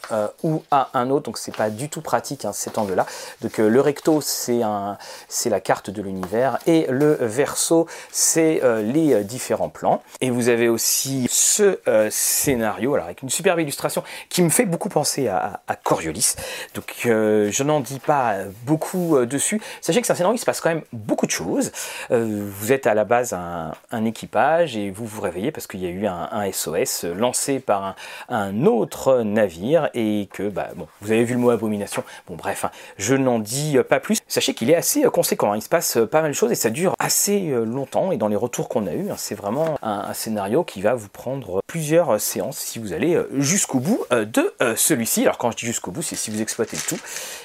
ou 0.43 0.63
à 0.71 0.89
un 0.93 1.09
autre. 1.09 1.25
Donc 1.25 1.37
c'est 1.37 1.55
pas 1.55 1.69
du 1.69 1.89
tout 1.89 2.01
pratique 2.01 2.45
hein, 2.45 2.53
cet 2.53 2.77
angle 2.77 2.95
là 2.95 3.05
donc 3.41 3.57
le 3.57 3.81
recto 3.81 4.19
c'est 4.21 4.59
la 4.59 5.59
carte 5.59 5.89
de 5.89 6.01
l'univers. 6.01 6.57
Et 6.67 6.85
le 6.89 7.17
verso 7.21 7.87
c'est 8.11 8.61
les 8.83 9.23
différents 9.23 9.69
plans. 9.69 10.01
Et 10.19 10.29
vous 10.29 10.49
avez 10.49 10.67
aussi 10.67 11.27
ce 11.29 11.79
euh, 11.91 12.07
scénario, 12.09 12.93
alors 12.93 13.05
avec 13.05 13.21
une 13.21 13.29
superbe 13.29 13.59
illustration 13.59 14.01
qui 14.29 14.41
me 14.43 14.49
fait 14.49 14.65
beaucoup 14.65 14.87
penser 14.87 15.27
à, 15.27 15.59
Coriolis. 15.83 16.35
Donc 16.73 16.93
euh, 17.05 17.49
je 17.51 17.63
n'en 17.63 17.81
dis 17.81 17.99
pas 17.99 18.35
beaucoup 18.65 19.17
euh, 19.17 19.25
dessus. 19.25 19.61
Sachez 19.81 19.99
que 19.99 20.07
c'est 20.07 20.13
un 20.13 20.15
scénario, 20.15 20.35
il 20.35 20.39
se 20.39 20.45
passe 20.45 20.61
quand 20.61 20.69
même 20.69 20.83
beaucoup 20.93 21.25
de 21.25 21.31
choses. 21.31 21.71
Vous 22.09 22.71
êtes 22.71 22.87
à 22.87 22.93
la 22.93 23.03
base 23.03 23.33
un, 23.33 24.05
équipage 24.05 24.77
et 24.77 24.89
vous 24.89 25.05
vous 25.05 25.21
réveillez 25.21 25.51
parce 25.51 25.67
qu'il 25.67 25.81
y 25.81 25.85
a 25.85 25.89
eu 25.89 26.07
un, 26.07 26.51
SOS 26.51 27.03
lancé 27.03 27.59
par 27.59 27.95
un, 28.29 28.65
autre 28.65 29.21
navire 29.21 29.89
et 29.93 30.29
que, 30.31 30.43
bah, 30.43 30.69
bon, 30.75 30.87
vous 31.01 31.11
avez 31.11 31.23
vu 31.23 31.33
le 31.33 31.39
mot 31.39 31.49
abomination. 31.49 32.03
Bon, 32.27 32.35
bref, 32.35 32.65
hein, 32.65 32.71
je 32.97 33.15
n'en 33.15 33.39
dis 33.39 33.77
pas 33.87 33.99
plus. 33.99 34.19
Sachez 34.27 34.53
qu'il 34.53 34.69
est 34.69 34.75
assez 34.75 35.03
conséquent. 35.03 35.51
Hein. 35.51 35.57
Il 35.57 35.61
se 35.61 35.69
passe 35.69 35.97
pas 36.09 36.21
mal 36.21 36.31
de 36.31 36.35
choses 36.35 36.51
et 36.51 36.55
ça 36.55 36.69
dure 36.69 36.93
assez 36.99 37.51
longtemps. 37.65 38.11
Et 38.11 38.17
dans 38.17 38.27
les 38.27 38.35
retours 38.35 38.69
qu'on 38.69 38.87
a 38.87 38.93
eu, 38.93 39.09
hein, 39.11 39.15
c'est 39.17 39.35
vraiment 39.35 39.77
un, 39.81 40.13
scénario 40.13 40.63
qui 40.63 40.81
va 40.81 40.93
vous 40.93 41.09
prendre 41.09 41.61
plusieurs 41.71 42.19
séances 42.19 42.57
si 42.57 42.79
vous 42.79 42.91
allez 42.91 43.17
jusqu'au 43.37 43.79
bout 43.79 44.03
de 44.11 44.53
celui-ci. 44.75 45.21
Alors 45.21 45.37
quand 45.37 45.51
je 45.51 45.55
dis 45.55 45.65
jusqu'au 45.65 45.91
bout, 45.91 46.01
c'est 46.01 46.17
si 46.17 46.29
vous 46.29 46.41
exploitez 46.41 46.75
le 46.75 46.83
tout. 46.83 46.99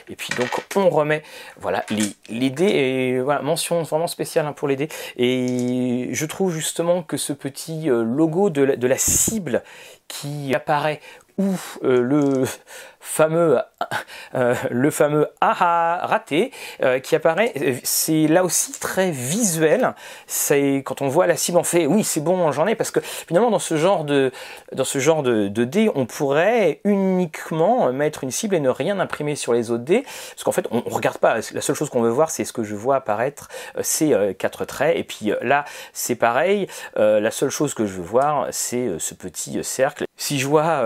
Et 0.08 0.16
puis 0.16 0.30
donc 0.36 0.48
on 0.74 0.90
remet 0.90 1.22
voilà 1.60 1.84
les, 1.90 2.10
les 2.28 2.50
dés 2.50 2.64
et 2.64 3.20
voilà 3.20 3.40
mention 3.42 3.84
vraiment 3.84 4.08
spéciale 4.08 4.46
hein, 4.46 4.52
pour 4.52 4.66
les 4.66 4.74
dés. 4.74 4.88
Et 5.16 6.08
je 6.10 6.26
trouve 6.26 6.52
justement 6.52 7.04
que 7.04 7.16
ce 7.16 7.32
petit 7.32 7.88
euh, 7.88 8.02
logo 8.02 8.50
de 8.50 8.62
la, 8.62 8.76
de 8.76 8.86
la 8.88 8.98
cible 8.98 9.62
qui 10.08 10.52
apparaît 10.54 11.00
ou 11.38 11.54
euh, 11.84 12.00
le 12.00 12.44
fameux, 13.06 13.58
euh, 14.34 14.54
le 14.70 14.90
fameux 14.90 15.28
aha 15.40 16.00
raté 16.02 16.52
euh, 16.82 16.98
qui 16.98 17.14
apparaît, 17.14 17.52
c'est 17.84 18.26
là 18.26 18.44
aussi 18.44 18.72
très 18.78 19.10
visuel. 19.10 19.94
C'est 20.26 20.82
quand 20.84 21.00
on 21.00 21.08
voit 21.08 21.26
la 21.26 21.36
cible, 21.36 21.56
on 21.56 21.64
fait 21.64 21.86
oui 21.86 22.04
c'est 22.04 22.20
bon 22.20 22.50
j'en 22.52 22.66
ai 22.66 22.74
parce 22.74 22.90
que 22.90 23.00
finalement 23.00 23.50
dans 23.50 23.60
ce 23.60 23.76
genre 23.76 24.04
de 24.04 24.32
dans 24.72 24.84
ce 24.84 24.98
genre 24.98 25.22
de, 25.22 25.48
de 25.48 25.64
dés, 25.64 25.90
on 25.94 26.04
pourrait 26.04 26.80
uniquement 26.84 27.92
mettre 27.92 28.24
une 28.24 28.30
cible 28.30 28.56
et 28.56 28.60
ne 28.60 28.68
rien 28.68 28.98
imprimer 28.98 29.36
sur 29.36 29.52
les 29.52 29.70
autres 29.70 29.84
dés 29.84 30.02
parce 30.02 30.44
qu'en 30.44 30.52
fait 30.52 30.66
on, 30.70 30.82
on, 30.84 30.90
regarde 30.90 31.18
pas. 31.18 31.36
La 31.52 31.60
seule 31.60 31.76
chose 31.76 31.88
qu'on 31.88 32.02
veut 32.02 32.10
voir 32.10 32.30
c'est 32.30 32.44
ce 32.44 32.52
que 32.52 32.64
je 32.64 32.74
vois 32.74 32.96
apparaître 32.96 33.48
ces 33.80 34.34
quatre 34.38 34.64
traits 34.64 34.96
et 34.96 35.04
puis 35.04 35.32
là 35.42 35.64
c'est 35.92 36.16
pareil. 36.16 36.66
la 36.96 37.30
seule 37.30 37.50
chose 37.50 37.72
que 37.72 37.86
je 37.86 37.92
veux 37.94 38.02
voir 38.02 38.48
c'est 38.50 38.98
ce 38.98 39.14
petit 39.14 39.62
cercle. 39.62 40.04
Si 40.16 40.38
je 40.38 40.46
vois 40.46 40.82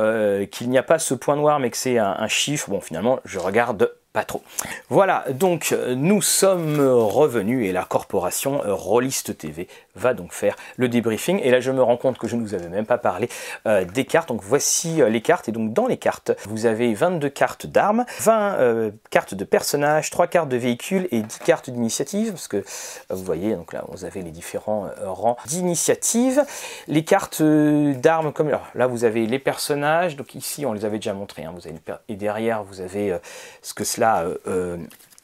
qu'il 0.50 0.70
n'y 0.70 0.78
a 0.78 0.82
pas 0.82 0.98
ce 0.98 1.14
point 1.14 1.36
noir 1.36 1.58
mais 1.58 1.70
que 1.70 1.76
c'est 1.76 1.98
un, 1.98 2.09
chiffre, 2.28 2.70
bon 2.70 2.80
finalement 2.80 3.20
je 3.24 3.38
regarde 3.38 3.94
pas 4.12 4.24
trop. 4.24 4.42
Voilà, 4.88 5.24
donc 5.30 5.74
nous 5.96 6.20
sommes 6.22 6.80
revenus 6.80 7.68
et 7.68 7.72
la 7.72 7.84
corporation 7.84 8.60
Rollist 8.64 9.36
TV 9.38 9.68
va 9.94 10.14
donc 10.14 10.32
faire 10.32 10.56
le 10.76 10.88
débriefing. 10.88 11.40
Et 11.42 11.50
là, 11.50 11.60
je 11.60 11.70
me 11.70 11.82
rends 11.82 11.96
compte 11.96 12.18
que 12.18 12.28
je 12.28 12.36
ne 12.36 12.42
vous 12.42 12.54
avais 12.54 12.68
même 12.68 12.86
pas 12.86 12.98
parlé 12.98 13.28
euh, 13.66 13.84
des 13.84 14.04
cartes. 14.04 14.28
Donc 14.28 14.42
voici 14.42 15.02
euh, 15.02 15.08
les 15.08 15.20
cartes. 15.20 15.48
Et 15.48 15.52
donc 15.52 15.72
dans 15.72 15.86
les 15.86 15.96
cartes, 15.96 16.32
vous 16.48 16.66
avez 16.66 16.94
22 16.94 17.28
cartes 17.28 17.66
d'armes, 17.66 18.04
20 18.20 18.54
euh, 18.54 18.90
cartes 19.10 19.34
de 19.34 19.44
personnages, 19.44 20.10
3 20.10 20.26
cartes 20.26 20.48
de 20.48 20.56
véhicules 20.56 21.08
et 21.10 21.22
10 21.22 21.38
cartes 21.40 21.70
d'initiative. 21.70 22.32
Parce 22.32 22.48
que 22.48 22.64
vous 23.10 23.24
voyez, 23.24 23.54
donc 23.54 23.72
là, 23.72 23.84
vous 23.88 24.04
avez 24.04 24.22
les 24.22 24.30
différents 24.30 24.88
rangs 25.04 25.36
d'initiative. 25.46 26.42
Les 26.88 27.04
cartes 27.04 27.42
d'armes, 27.42 28.32
comme 28.32 28.50
là, 28.74 28.86
vous 28.86 29.04
avez 29.04 29.26
les 29.26 29.38
personnages. 29.38 30.16
Donc 30.16 30.34
ici, 30.34 30.66
on 30.66 30.72
les 30.72 30.84
avait 30.84 30.98
déjà 30.98 31.12
montrés. 31.12 31.44
Hein. 31.44 31.52
vous 31.54 31.66
avez, 31.66 31.76
et 32.08 32.16
derrière, 32.16 32.62
vous 32.64 32.80
avez 32.80 33.16
ce 33.62 33.74
que 33.74 33.84
cela 33.84 33.99
euh, 34.02 34.78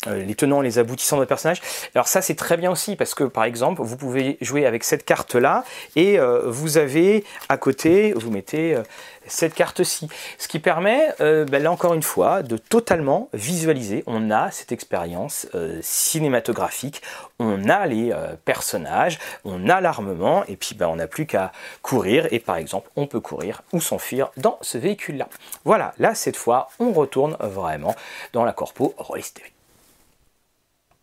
les 0.07 0.35
tenants 0.35 0.61
les 0.61 0.79
aboutissants 0.79 1.19
de 1.19 1.25
personnages. 1.25 1.61
Alors 1.95 2.09
ça 2.09 2.23
c'est 2.23 2.35
très 2.35 2.57
bien 2.57 2.71
aussi 2.71 2.97
parce 2.97 3.15
que 3.15 3.25
par 3.25 3.45
exemple 3.45 3.83
vous 3.83 3.97
pouvez 3.97 4.39
jouer 4.41 4.67
avec 4.67 4.85
cette 4.85 5.05
carte 5.05 5.35
là 5.35 5.65
et 5.97 6.19
euh, 6.19 6.43
vous 6.47 6.79
avez 6.79 7.25
à 7.49 7.57
côté, 7.57 8.13
vous 8.13 8.31
mettez 8.31 8.75
euh, 8.75 8.83
cette 9.27 9.55
carte-ci. 9.55 10.09
Ce 10.39 10.47
qui 10.47 10.61
permet, 10.61 11.09
ben 11.19 11.61
là 11.61 11.73
encore 11.73 11.95
une 11.95 12.03
fois, 12.03 12.45
de 12.45 12.57
totalement 12.57 13.29
visualiser. 13.33 14.05
On 14.07 14.31
a 14.31 14.53
cette 14.53 14.71
expérience 14.71 15.49
cinématographique, 15.81 17.03
on 17.41 17.69
a 17.69 17.87
les 17.89 18.15
personnages, 18.45 19.19
on 19.45 19.69
a 19.69 19.81
l'armement, 19.81 20.45
et 20.47 20.57
puis 20.57 20.77
ben, 20.77 20.87
on 20.87 20.95
n'a 20.95 21.09
plus 21.09 21.27
qu'à 21.27 21.51
courir. 21.83 22.29
Et 22.31 22.39
par 22.39 22.57
exemple, 22.57 22.89
on 22.95 23.09
peut 23.09 23.19
courir 23.19 23.63
ou 23.73 23.81
s'enfuir 23.81 24.31
dans 24.37 24.59
ce 24.61 24.79
véhicule-là. 24.79 25.29
Voilà, 25.65 25.93
là 25.99 26.15
cette 26.15 26.37
fois, 26.37 26.69
on 26.79 26.93
retourne 26.93 27.37
vraiment 27.41 27.97
dans 28.33 28.45
la 28.45 28.53
corpo 28.53 28.95
Rollist 28.97 29.41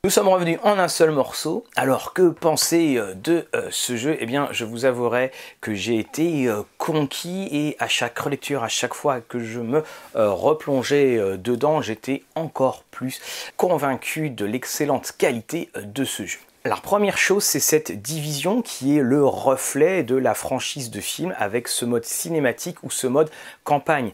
nous 0.06 0.10
sommes 0.10 0.28
revenus 0.28 0.60
en 0.64 0.80
un 0.80 0.90
seul 0.90 1.12
morceau. 1.12 1.64
Alors 1.78 2.12
que 2.12 2.28
penser 2.28 2.98
euh, 2.98 3.14
de 3.14 3.48
euh, 3.56 3.70
ce 3.72 3.96
jeu? 3.96 4.18
Eh 4.20 4.26
bien, 4.26 4.50
je 4.52 4.66
vous 4.66 4.84
avouerai 4.84 5.32
que 5.62 5.74
j'ai 5.74 5.98
été 5.98 6.46
euh, 6.50 6.64
conquis 6.78 7.48
et 7.54 7.78
à 7.80 7.88
chaque 7.88 8.20
relecture, 8.20 8.66
à 8.66 8.68
chaque 8.68 8.96
fois 8.96 9.22
que 9.22 9.40
je 9.40 9.62
me 9.62 9.82
replongeais 10.14 11.38
dedans, 11.38 11.82
j'étais 11.82 12.24
encore 12.36 12.84
plus 12.92 13.22
convaincu 13.56 14.30
de 14.30 14.44
l'excellente 14.44 15.14
qualité 15.18 15.70
de 15.82 16.04
ce 16.04 16.26
jeu. 16.26 16.40
La 16.66 16.78
première 16.78 17.18
chose, 17.18 17.44
c'est 17.44 17.60
cette 17.60 18.02
division 18.02 18.62
qui 18.62 18.98
est 18.98 19.02
le 19.02 19.26
reflet 19.26 20.02
de 20.04 20.16
la 20.16 20.34
franchise 20.34 20.92
de 20.92 21.02
film 21.02 21.36
avec 21.38 21.68
ce 21.68 21.84
mode 21.84 22.06
cinématique 22.06 22.84
ou 22.84 22.90
ce 22.90 23.06
mode 23.06 23.30
campagne. 23.66 24.14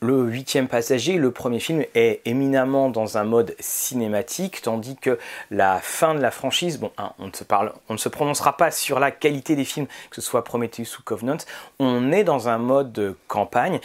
Le 0.00 0.22
huitième 0.22 0.68
passager, 0.68 1.16
le 1.16 1.32
premier 1.32 1.58
film, 1.58 1.84
est 1.94 2.20
éminemment 2.24 2.88
dans 2.88 3.18
un 3.18 3.24
mode 3.24 3.56
cinématique, 3.58 4.62
tandis 4.62 4.96
que 4.96 5.18
la 5.50 5.80
fin 5.80 6.14
de 6.14 6.20
la 6.20 6.30
franchise, 6.30 6.78
bon, 6.78 6.92
hein, 6.98 7.12
on, 7.18 7.26
ne 7.26 7.32
se 7.32 7.42
on 7.88 7.94
ne 7.94 7.98
se 7.98 8.08
prononcera 8.08 8.56
pas 8.56 8.70
sur 8.70 9.00
la 9.00 9.10
qualité 9.10 9.56
des 9.56 9.64
films, 9.64 9.86
que 10.10 10.16
ce 10.16 10.20
soit 10.20 10.44
Prometheus 10.44 10.98
ou 11.00 11.02
Covenant, 11.02 11.38
on 11.80 12.12
est 12.12 12.22
dans 12.22 12.48
un 12.48 12.58
mode 12.58 13.16
campagne. 13.26 13.80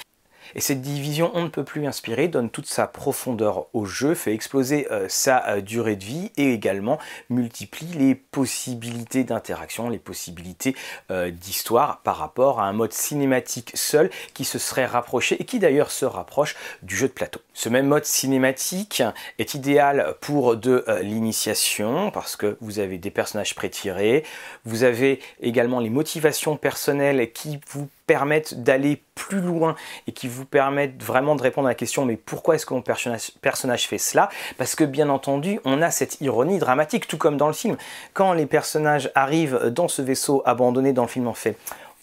Et 0.55 0.61
cette 0.61 0.81
division 0.81 1.31
on 1.33 1.43
ne 1.43 1.47
peut 1.47 1.63
plus 1.63 1.85
inspirer 1.85 2.27
donne 2.27 2.49
toute 2.49 2.67
sa 2.67 2.87
profondeur 2.87 3.67
au 3.73 3.85
jeu, 3.85 4.13
fait 4.13 4.33
exploser 4.33 4.87
euh, 4.91 5.07
sa 5.09 5.47
euh, 5.47 5.61
durée 5.61 5.95
de 5.95 6.03
vie 6.03 6.31
et 6.37 6.53
également 6.53 6.99
multiplie 7.29 7.87
les 7.87 8.15
possibilités 8.15 9.23
d'interaction, 9.23 9.89
les 9.89 9.99
possibilités 9.99 10.75
euh, 11.11 11.31
d'histoire 11.31 11.99
par 12.01 12.17
rapport 12.17 12.59
à 12.59 12.65
un 12.65 12.73
mode 12.73 12.93
cinématique 12.93 13.71
seul 13.73 14.09
qui 14.33 14.45
se 14.45 14.59
serait 14.59 14.85
rapproché 14.85 15.41
et 15.41 15.45
qui 15.45 15.59
d'ailleurs 15.59 15.91
se 15.91 16.05
rapproche 16.05 16.55
du 16.81 16.95
jeu 16.95 17.07
de 17.07 17.13
plateau. 17.13 17.39
Ce 17.53 17.69
même 17.69 17.87
mode 17.87 18.05
cinématique 18.05 19.03
est 19.39 19.53
idéal 19.53 20.15
pour 20.21 20.55
de 20.55 20.85
l'initiation 21.01 22.11
parce 22.11 22.35
que 22.35 22.57
vous 22.61 22.79
avez 22.79 22.97
des 22.97 23.11
personnages 23.11 23.55
prétirés, 23.55 24.23
vous 24.65 24.83
avez 24.83 25.19
également 25.41 25.79
les 25.79 25.89
motivations 25.89 26.57
personnelles 26.57 27.31
qui 27.31 27.59
vous 27.69 27.87
permettent 28.13 28.61
d'aller 28.61 29.01
plus 29.15 29.41
loin 29.41 29.73
et 30.05 30.11
qui 30.11 30.27
vous 30.27 30.45
permettent 30.45 31.01
vraiment 31.01 31.35
de 31.35 31.41
répondre 31.41 31.67
à 31.67 31.71
la 31.71 31.75
question 31.75 32.05
mais 32.05 32.15
pourquoi 32.15 32.53
est-ce 32.53 32.67
que 32.67 32.75
mon 32.75 32.83
personnage, 32.83 33.87
fait 33.87 33.97
cela? 33.97 34.29
Parce 34.59 34.75
que 34.75 34.83
bien 34.83 35.09
entendu, 35.09 35.59
on 35.65 35.81
a 35.81 35.89
cette 35.89 36.21
ironie 36.21 36.59
dramatique, 36.59 37.07
tout 37.07 37.17
comme 37.17 37.37
dans 37.37 37.47
le 37.47 37.53
film. 37.53 37.75
Quand 38.13 38.33
les 38.33 38.45
personnages 38.45 39.09
arrivent 39.15 39.71
dans 39.71 39.87
ce 39.87 40.03
vaisseau 40.03 40.43
abandonné 40.45 40.93
dans 40.93 41.01
le 41.01 41.07
film, 41.07 41.27
en 41.27 41.33
fait 41.33 41.57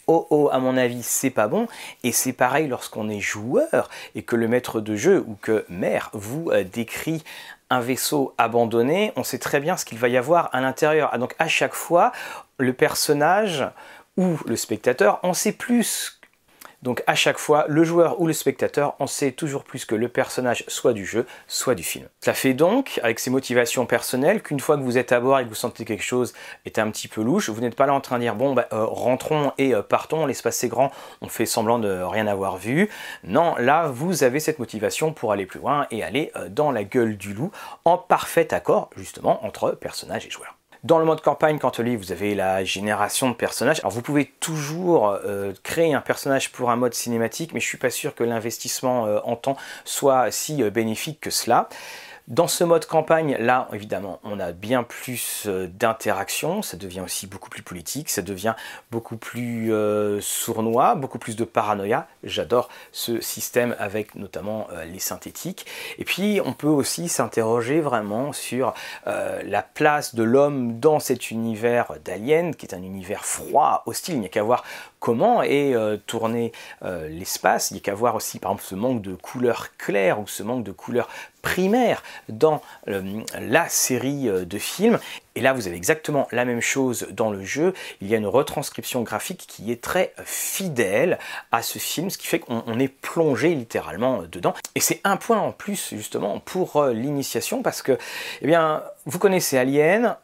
oh 0.07 0.27
oh, 0.31 0.49
à 0.51 0.59
mon 0.59 0.75
avis, 0.75 1.01
c'est 1.01 1.29
pas 1.29 1.47
bon. 1.47 1.67
Et 2.03 2.11
c'est 2.11 2.33
pareil 2.33 2.67
lorsqu'on 2.67 3.07
est 3.07 3.21
joueur 3.21 3.89
et 4.13 4.23
que 4.23 4.35
le 4.35 4.49
maître 4.49 4.81
de 4.81 4.97
jeu 4.97 5.23
ou 5.25 5.37
que 5.41 5.63
mère 5.69 6.09
vous 6.11 6.49
euh, 6.51 6.65
décrit 6.65 7.23
un 7.69 7.79
vaisseau 7.79 8.33
abandonné, 8.37 9.13
on 9.15 9.23
sait 9.23 9.39
très 9.39 9.61
bien 9.61 9.77
ce 9.77 9.85
qu'il 9.85 9.97
va 9.97 10.09
y 10.09 10.17
avoir 10.17 10.49
à 10.51 10.59
l'intérieur. 10.59 11.09
Ah, 11.13 11.17
donc 11.17 11.35
à 11.39 11.47
chaque 11.47 11.73
fois, 11.73 12.11
le 12.57 12.73
personnage 12.73 13.65
ou 14.17 14.37
le 14.45 14.55
spectateur 14.55 15.19
en 15.23 15.33
sait 15.33 15.53
plus. 15.53 16.21
Donc 16.81 17.03
à 17.05 17.13
chaque 17.13 17.37
fois, 17.37 17.65
le 17.67 17.83
joueur 17.83 18.19
ou 18.19 18.27
le 18.27 18.33
spectateur 18.33 18.95
en 18.97 19.05
sait 19.05 19.31
toujours 19.31 19.63
plus 19.63 19.85
que 19.85 19.93
le 19.93 20.07
personnage 20.07 20.63
soit 20.67 20.93
du 20.93 21.05
jeu, 21.05 21.27
soit 21.47 21.75
du 21.75 21.83
film. 21.83 22.07
Ça 22.21 22.33
fait 22.33 22.55
donc, 22.55 22.99
avec 23.03 23.19
ses 23.19 23.29
motivations 23.29 23.85
personnelles, 23.85 24.41
qu'une 24.41 24.59
fois 24.59 24.77
que 24.77 24.81
vous 24.81 24.97
êtes 24.97 25.11
à 25.11 25.19
bord 25.19 25.39
et 25.39 25.43
que 25.43 25.49
vous 25.49 25.55
sentez 25.55 25.85
quelque 25.85 26.03
chose 26.03 26.33
est 26.65 26.79
un 26.79 26.89
petit 26.89 27.07
peu 27.07 27.21
louche, 27.21 27.49
vous 27.49 27.61
n'êtes 27.61 27.75
pas 27.75 27.85
là 27.85 27.93
en 27.93 28.01
train 28.01 28.17
de 28.17 28.23
dire 28.23 28.35
bon 28.35 28.55
bah, 28.55 28.67
euh, 28.73 28.83
rentrons 28.85 29.53
et 29.59 29.75
euh, 29.75 29.83
partons, 29.83 30.25
l'espace 30.25 30.63
est 30.63 30.69
grand, 30.69 30.91
on 31.21 31.29
fait 31.29 31.45
semblant 31.45 31.77
de 31.77 32.01
rien 32.01 32.25
avoir 32.25 32.57
vu. 32.57 32.89
Non, 33.23 33.55
là 33.57 33.87
vous 33.87 34.23
avez 34.23 34.39
cette 34.39 34.57
motivation 34.57 35.13
pour 35.13 35.31
aller 35.31 35.45
plus 35.45 35.59
loin 35.59 35.85
et 35.91 36.03
aller 36.03 36.31
euh, 36.35 36.49
dans 36.49 36.71
la 36.71 36.83
gueule 36.83 37.15
du 37.15 37.33
loup 37.33 37.51
en 37.85 37.99
parfait 37.99 38.53
accord 38.55 38.89
justement 38.97 39.45
entre 39.45 39.71
personnage 39.71 40.25
et 40.25 40.31
joueur. 40.31 40.55
Dans 40.83 40.97
le 40.97 41.05
mode 41.05 41.21
campagne, 41.21 41.59
quant 41.59 41.69
à 41.69 41.83
lui, 41.83 41.95
vous 41.95 42.11
avez 42.11 42.33
la 42.33 42.63
génération 42.63 43.29
de 43.29 43.35
personnages. 43.35 43.79
Alors 43.81 43.91
vous 43.91 44.01
pouvez 44.01 44.25
toujours 44.39 45.09
euh, 45.09 45.53
créer 45.61 45.93
un 45.93 46.01
personnage 46.01 46.51
pour 46.51 46.71
un 46.71 46.75
mode 46.75 46.95
cinématique, 46.95 47.53
mais 47.53 47.59
je 47.59 47.67
suis 47.67 47.77
pas 47.77 47.91
sûr 47.91 48.15
que 48.15 48.23
l'investissement 48.23 49.05
euh, 49.05 49.19
en 49.23 49.35
temps 49.35 49.57
soit 49.85 50.31
si 50.31 50.63
euh, 50.63 50.71
bénéfique 50.71 51.19
que 51.21 51.29
cela. 51.29 51.69
Dans 52.31 52.47
ce 52.47 52.63
mode 52.63 52.85
campagne, 52.85 53.35
là, 53.41 53.67
évidemment, 53.73 54.21
on 54.23 54.39
a 54.39 54.53
bien 54.53 54.83
plus 54.83 55.43
euh, 55.47 55.67
d'interaction, 55.67 56.61
ça 56.61 56.77
devient 56.77 57.01
aussi 57.01 57.27
beaucoup 57.27 57.49
plus 57.49 57.61
politique, 57.61 58.09
ça 58.09 58.21
devient 58.21 58.55
beaucoup 58.89 59.17
plus 59.17 59.73
euh, 59.73 60.21
sournois, 60.21 60.95
beaucoup 60.95 61.19
plus 61.19 61.35
de 61.35 61.43
paranoïa. 61.43 62.07
J'adore 62.23 62.69
ce 62.93 63.19
système 63.19 63.75
avec 63.79 64.15
notamment 64.15 64.69
euh, 64.71 64.85
les 64.85 64.99
synthétiques. 64.99 65.65
Et 65.97 66.05
puis, 66.05 66.39
on 66.45 66.53
peut 66.53 66.69
aussi 66.69 67.09
s'interroger 67.09 67.81
vraiment 67.81 68.31
sur 68.31 68.73
la 69.05 69.61
place 69.61 70.15
de 70.15 70.23
l'homme 70.23 70.79
dans 70.79 71.01
cet 71.01 71.31
univers 71.31 71.95
d'Alien, 72.05 72.55
qui 72.55 72.65
est 72.65 72.73
un 72.73 72.81
univers 72.81 73.25
froid, 73.25 73.83
hostile. 73.87 74.15
Il 74.15 74.19
n'y 74.21 74.27
a 74.27 74.29
qu'à 74.29 74.43
voir 74.43 74.63
comment 75.01 75.43
est 75.43 75.75
tourné 76.05 76.53
l'espace. 76.81 77.71
Il 77.71 77.73
n'y 77.73 77.79
a 77.79 77.83
qu'à 77.83 77.93
voir 77.93 78.15
aussi, 78.15 78.39
par 78.39 78.51
exemple, 78.51 78.63
ce 78.63 78.75
manque 78.75 79.01
de 79.01 79.15
couleurs 79.15 79.75
claires 79.75 80.21
ou 80.21 80.27
ce 80.27 80.43
manque 80.43 80.63
de 80.63 80.71
couleurs 80.71 81.09
primaire 81.41 82.03
dans 82.29 82.61
la 82.85 83.67
série 83.67 84.29
de 84.29 84.57
films. 84.59 84.99
Et 85.33 85.41
là, 85.41 85.53
vous 85.53 85.67
avez 85.67 85.75
exactement 85.75 86.27
la 86.31 86.45
même 86.45 86.61
chose 86.61 87.07
dans 87.11 87.31
le 87.31 87.43
jeu. 87.43 87.73
Il 87.99 88.07
y 88.07 88.13
a 88.13 88.17
une 88.17 88.27
retranscription 88.27 89.01
graphique 89.01 89.45
qui 89.47 89.71
est 89.71 89.81
très 89.81 90.13
fidèle 90.23 91.17
à 91.51 91.63
ce 91.63 91.79
film, 91.79 92.11
ce 92.11 92.19
qui 92.19 92.27
fait 92.27 92.39
qu'on 92.39 92.79
est 92.79 92.87
plongé 92.87 93.55
littéralement 93.55 94.21
dedans. 94.31 94.53
Et 94.75 94.79
c'est 94.79 95.01
un 95.03 95.17
point 95.17 95.39
en 95.39 95.51
plus 95.51 95.89
justement 95.95 96.39
pour 96.39 96.85
l'initiation 96.85 97.63
parce 97.63 97.81
que, 97.81 97.97
eh 98.41 98.45
bien, 98.45 98.83
vous 99.07 99.17
connaissez 99.17 99.57
Alien, 99.57 100.15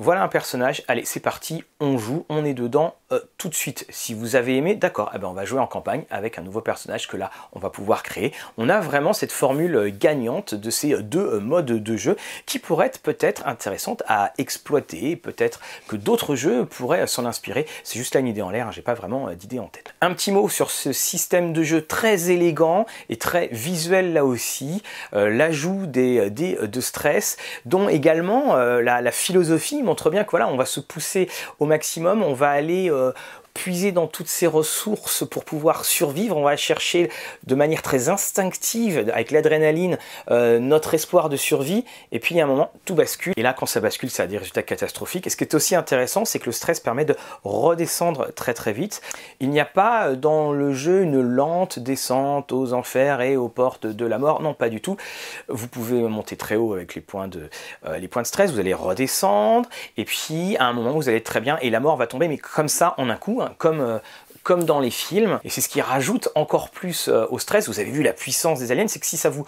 voilà 0.00 0.22
un 0.22 0.28
personnage, 0.28 0.84
allez 0.86 1.04
c'est 1.04 1.18
parti, 1.18 1.64
on 1.80 1.98
joue, 1.98 2.24
on 2.28 2.44
est 2.44 2.54
dedans 2.54 2.94
euh, 3.10 3.18
tout 3.36 3.48
de 3.48 3.54
suite. 3.54 3.84
Si 3.88 4.14
vous 4.14 4.36
avez 4.36 4.56
aimé, 4.56 4.76
d'accord, 4.76 5.10
eh 5.12 5.18
ben 5.18 5.26
on 5.26 5.32
va 5.32 5.44
jouer 5.44 5.58
en 5.58 5.66
campagne 5.66 6.04
avec 6.08 6.38
un 6.38 6.42
nouveau 6.42 6.60
personnage 6.60 7.08
que 7.08 7.16
là 7.16 7.32
on 7.52 7.58
va 7.58 7.68
pouvoir 7.68 8.04
créer. 8.04 8.32
On 8.58 8.68
a 8.68 8.78
vraiment 8.78 9.12
cette 9.12 9.32
formule 9.32 9.92
gagnante 9.98 10.54
de 10.54 10.70
ces 10.70 11.02
deux 11.02 11.40
modes 11.40 11.66
de 11.66 11.96
jeu 11.96 12.16
qui 12.46 12.60
pourrait 12.60 12.86
être 12.86 13.00
peut-être 13.00 13.44
intéressante 13.44 14.04
à 14.06 14.32
exploiter, 14.38 15.16
peut-être 15.16 15.60
que 15.88 15.96
d'autres 15.96 16.36
jeux 16.36 16.64
pourraient 16.64 17.08
s'en 17.08 17.24
inspirer. 17.24 17.66
C'est 17.82 17.98
juste 17.98 18.14
là 18.14 18.20
une 18.20 18.28
idée 18.28 18.42
en 18.42 18.50
l'air, 18.50 18.68
hein, 18.68 18.72
j'ai 18.72 18.82
pas 18.82 18.94
vraiment 18.94 19.28
euh, 19.28 19.34
d'idée 19.34 19.58
en 19.58 19.66
tête. 19.66 19.94
Un 20.00 20.12
petit 20.14 20.30
mot 20.30 20.48
sur 20.48 20.70
ce 20.70 20.92
système 20.92 21.52
de 21.52 21.64
jeu 21.64 21.84
très 21.84 22.30
élégant 22.30 22.86
et 23.08 23.16
très 23.16 23.48
visuel 23.48 24.12
là 24.12 24.24
aussi, 24.24 24.84
euh, 25.14 25.28
l'ajout 25.28 25.86
des 25.86 26.30
dés 26.30 26.56
de 26.56 26.80
stress, 26.80 27.36
dont 27.64 27.88
également 27.88 28.56
la 28.56 29.12
philosophie 29.12 29.82
montre 29.88 30.10
bien 30.10 30.24
que 30.24 30.30
voilà, 30.30 30.48
on 30.48 30.56
va 30.56 30.66
se 30.66 30.80
pousser 30.80 31.28
au 31.58 31.66
maximum, 31.66 32.22
on 32.22 32.34
va 32.34 32.50
aller 32.50 32.90
euh, 32.90 33.12
puiser 33.58 33.90
dans 33.90 34.06
toutes 34.06 34.28
ces 34.28 34.46
ressources 34.46 35.26
pour 35.28 35.44
pouvoir 35.44 35.84
survivre. 35.84 36.36
On 36.36 36.44
va 36.44 36.56
chercher 36.56 37.10
de 37.44 37.56
manière 37.56 37.82
très 37.82 38.08
instinctive, 38.08 39.10
avec 39.12 39.32
l'adrénaline, 39.32 39.98
euh, 40.30 40.60
notre 40.60 40.94
espoir 40.94 41.28
de 41.28 41.36
survie. 41.36 41.84
Et 42.12 42.20
puis, 42.20 42.36
il 42.36 42.38
y 42.38 42.40
a 42.40 42.44
un 42.44 42.46
moment, 42.46 42.70
tout 42.84 42.94
bascule. 42.94 43.32
Et 43.36 43.42
là, 43.42 43.52
quand 43.52 43.66
ça 43.66 43.80
bascule, 43.80 44.10
ça 44.10 44.22
a 44.22 44.26
des 44.28 44.38
résultats 44.38 44.62
catastrophiques. 44.62 45.26
Et 45.26 45.30
ce 45.30 45.36
qui 45.36 45.42
est 45.42 45.54
aussi 45.54 45.74
intéressant, 45.74 46.24
c'est 46.24 46.38
que 46.38 46.46
le 46.46 46.52
stress 46.52 46.78
permet 46.78 47.04
de 47.04 47.16
redescendre 47.42 48.32
très 48.32 48.54
très 48.54 48.72
vite. 48.72 49.02
Il 49.40 49.50
n'y 49.50 49.58
a 49.58 49.64
pas 49.64 50.14
dans 50.14 50.52
le 50.52 50.72
jeu 50.72 51.02
une 51.02 51.20
lente 51.20 51.80
descente 51.80 52.52
aux 52.52 52.74
enfers 52.74 53.22
et 53.22 53.36
aux 53.36 53.48
portes 53.48 53.88
de 53.88 54.06
la 54.06 54.18
mort. 54.18 54.40
Non, 54.40 54.54
pas 54.54 54.68
du 54.68 54.80
tout. 54.80 54.96
Vous 55.48 55.66
pouvez 55.66 56.00
monter 56.02 56.36
très 56.36 56.54
haut 56.54 56.74
avec 56.74 56.94
les 56.94 57.00
points 57.00 57.26
de, 57.26 57.50
euh, 57.86 57.98
les 57.98 58.06
points 58.06 58.22
de 58.22 58.28
stress. 58.28 58.52
Vous 58.52 58.60
allez 58.60 58.74
redescendre. 58.74 59.68
Et 59.96 60.04
puis, 60.04 60.56
à 60.58 60.66
un 60.66 60.72
moment, 60.72 60.92
vous 60.92 61.08
allez 61.08 61.24
très 61.24 61.40
bien 61.40 61.58
et 61.60 61.70
la 61.70 61.80
mort 61.80 61.96
va 61.96 62.06
tomber, 62.06 62.28
mais 62.28 62.38
comme 62.38 62.68
ça, 62.68 62.94
en 62.98 63.10
un 63.10 63.16
coup. 63.16 63.42
Comme, 63.58 63.80
euh, 63.80 63.98
comme 64.42 64.64
dans 64.64 64.80
les 64.80 64.90
films. 64.90 65.40
Et 65.44 65.50
c'est 65.50 65.60
ce 65.60 65.68
qui 65.68 65.80
rajoute 65.80 66.28
encore 66.34 66.70
plus 66.70 67.08
euh, 67.08 67.26
au 67.30 67.38
stress. 67.38 67.68
Vous 67.68 67.80
avez 67.80 67.90
vu 67.90 68.02
la 68.02 68.12
puissance 68.12 68.58
des 68.58 68.72
aliens, 68.72 68.88
c'est 68.88 69.00
que 69.00 69.06
si 69.06 69.16
ça 69.16 69.30
vous 69.30 69.44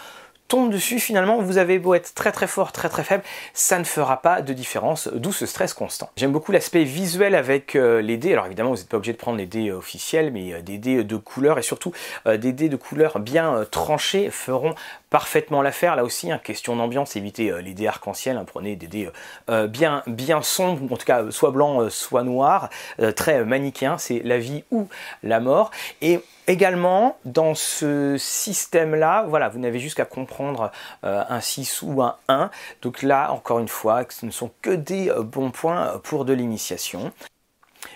tombe 0.48 0.72
dessus, 0.72 0.98
finalement, 0.98 1.40
vous 1.40 1.58
avez 1.58 1.78
beau 1.78 1.94
être 1.94 2.12
très 2.12 2.32
très 2.32 2.48
fort, 2.48 2.72
très 2.72 2.88
très 2.88 3.04
faible, 3.04 3.22
ça 3.54 3.78
ne 3.78 3.84
fera 3.84 4.20
pas 4.20 4.42
de 4.42 4.52
différence, 4.52 5.08
d'où 5.14 5.32
ce 5.32 5.46
stress 5.46 5.74
constant. 5.74 6.10
J'aime 6.16 6.32
beaucoup 6.32 6.50
l'aspect 6.50 6.82
visuel 6.82 7.36
avec 7.36 7.76
euh, 7.76 8.02
les 8.02 8.16
dés, 8.16 8.32
alors 8.32 8.46
évidemment 8.46 8.70
vous 8.70 8.78
n'êtes 8.78 8.88
pas 8.88 8.96
obligé 8.96 9.12
de 9.12 9.18
prendre 9.18 9.38
les 9.38 9.46
dés 9.46 9.70
officiels, 9.70 10.32
mais 10.32 10.60
des 10.62 10.78
dés 10.78 11.04
de 11.04 11.16
couleur 11.16 11.60
et 11.60 11.62
surtout 11.62 11.92
des 12.26 12.52
dés 12.52 12.68
de 12.68 12.74
couleur 12.74 13.20
bien 13.20 13.64
tranchés 13.70 14.30
feront 14.30 14.74
parfaitement 15.10 15.60
l'affaire. 15.60 15.96
Là 15.96 16.04
aussi, 16.04 16.30
hein, 16.30 16.40
question 16.42 16.76
d'ambiance, 16.76 17.16
évitez 17.16 17.50
euh, 17.50 17.60
les 17.60 17.74
dés 17.74 17.88
arc-en-ciel, 17.88 18.36
hein, 18.36 18.44
prenez 18.46 18.76
des 18.76 18.86
dés 18.86 19.10
euh, 19.50 19.66
bien, 19.66 20.02
bien 20.06 20.40
sombres, 20.40 20.92
en 20.92 20.96
tout 20.96 21.04
cas 21.04 21.30
soit 21.30 21.50
blanc, 21.50 21.82
euh, 21.82 21.90
soit 21.90 22.22
noir, 22.22 22.70
très 23.16 23.44
manichéen, 23.44 23.98
c'est 23.98 24.20
la 24.20 24.38
vie 24.38 24.64
ou 24.70 24.88
la 25.22 25.40
mort. 25.40 25.70
Et 26.00 26.20
également, 26.46 27.16
dans 27.24 27.54
ce 27.54 28.16
système-là, 28.18 29.24
voilà, 29.28 29.48
vous 29.48 29.58
n'avez 29.58 29.80
juste 29.80 29.96
qu'à 29.96 30.04
comprendre 30.04 30.70
un 31.02 31.40
6 31.40 31.82
ou 31.82 32.02
un 32.02 32.16
1. 32.28 32.50
Donc 32.82 33.02
là, 33.02 33.32
encore 33.32 33.58
une 33.58 33.68
fois, 33.68 34.04
ce 34.08 34.26
ne 34.26 34.30
sont 34.30 34.50
que 34.62 34.70
des 34.70 35.12
bons 35.18 35.50
points 35.50 36.00
pour 36.04 36.24
de 36.24 36.32
l'initiation. 36.32 37.12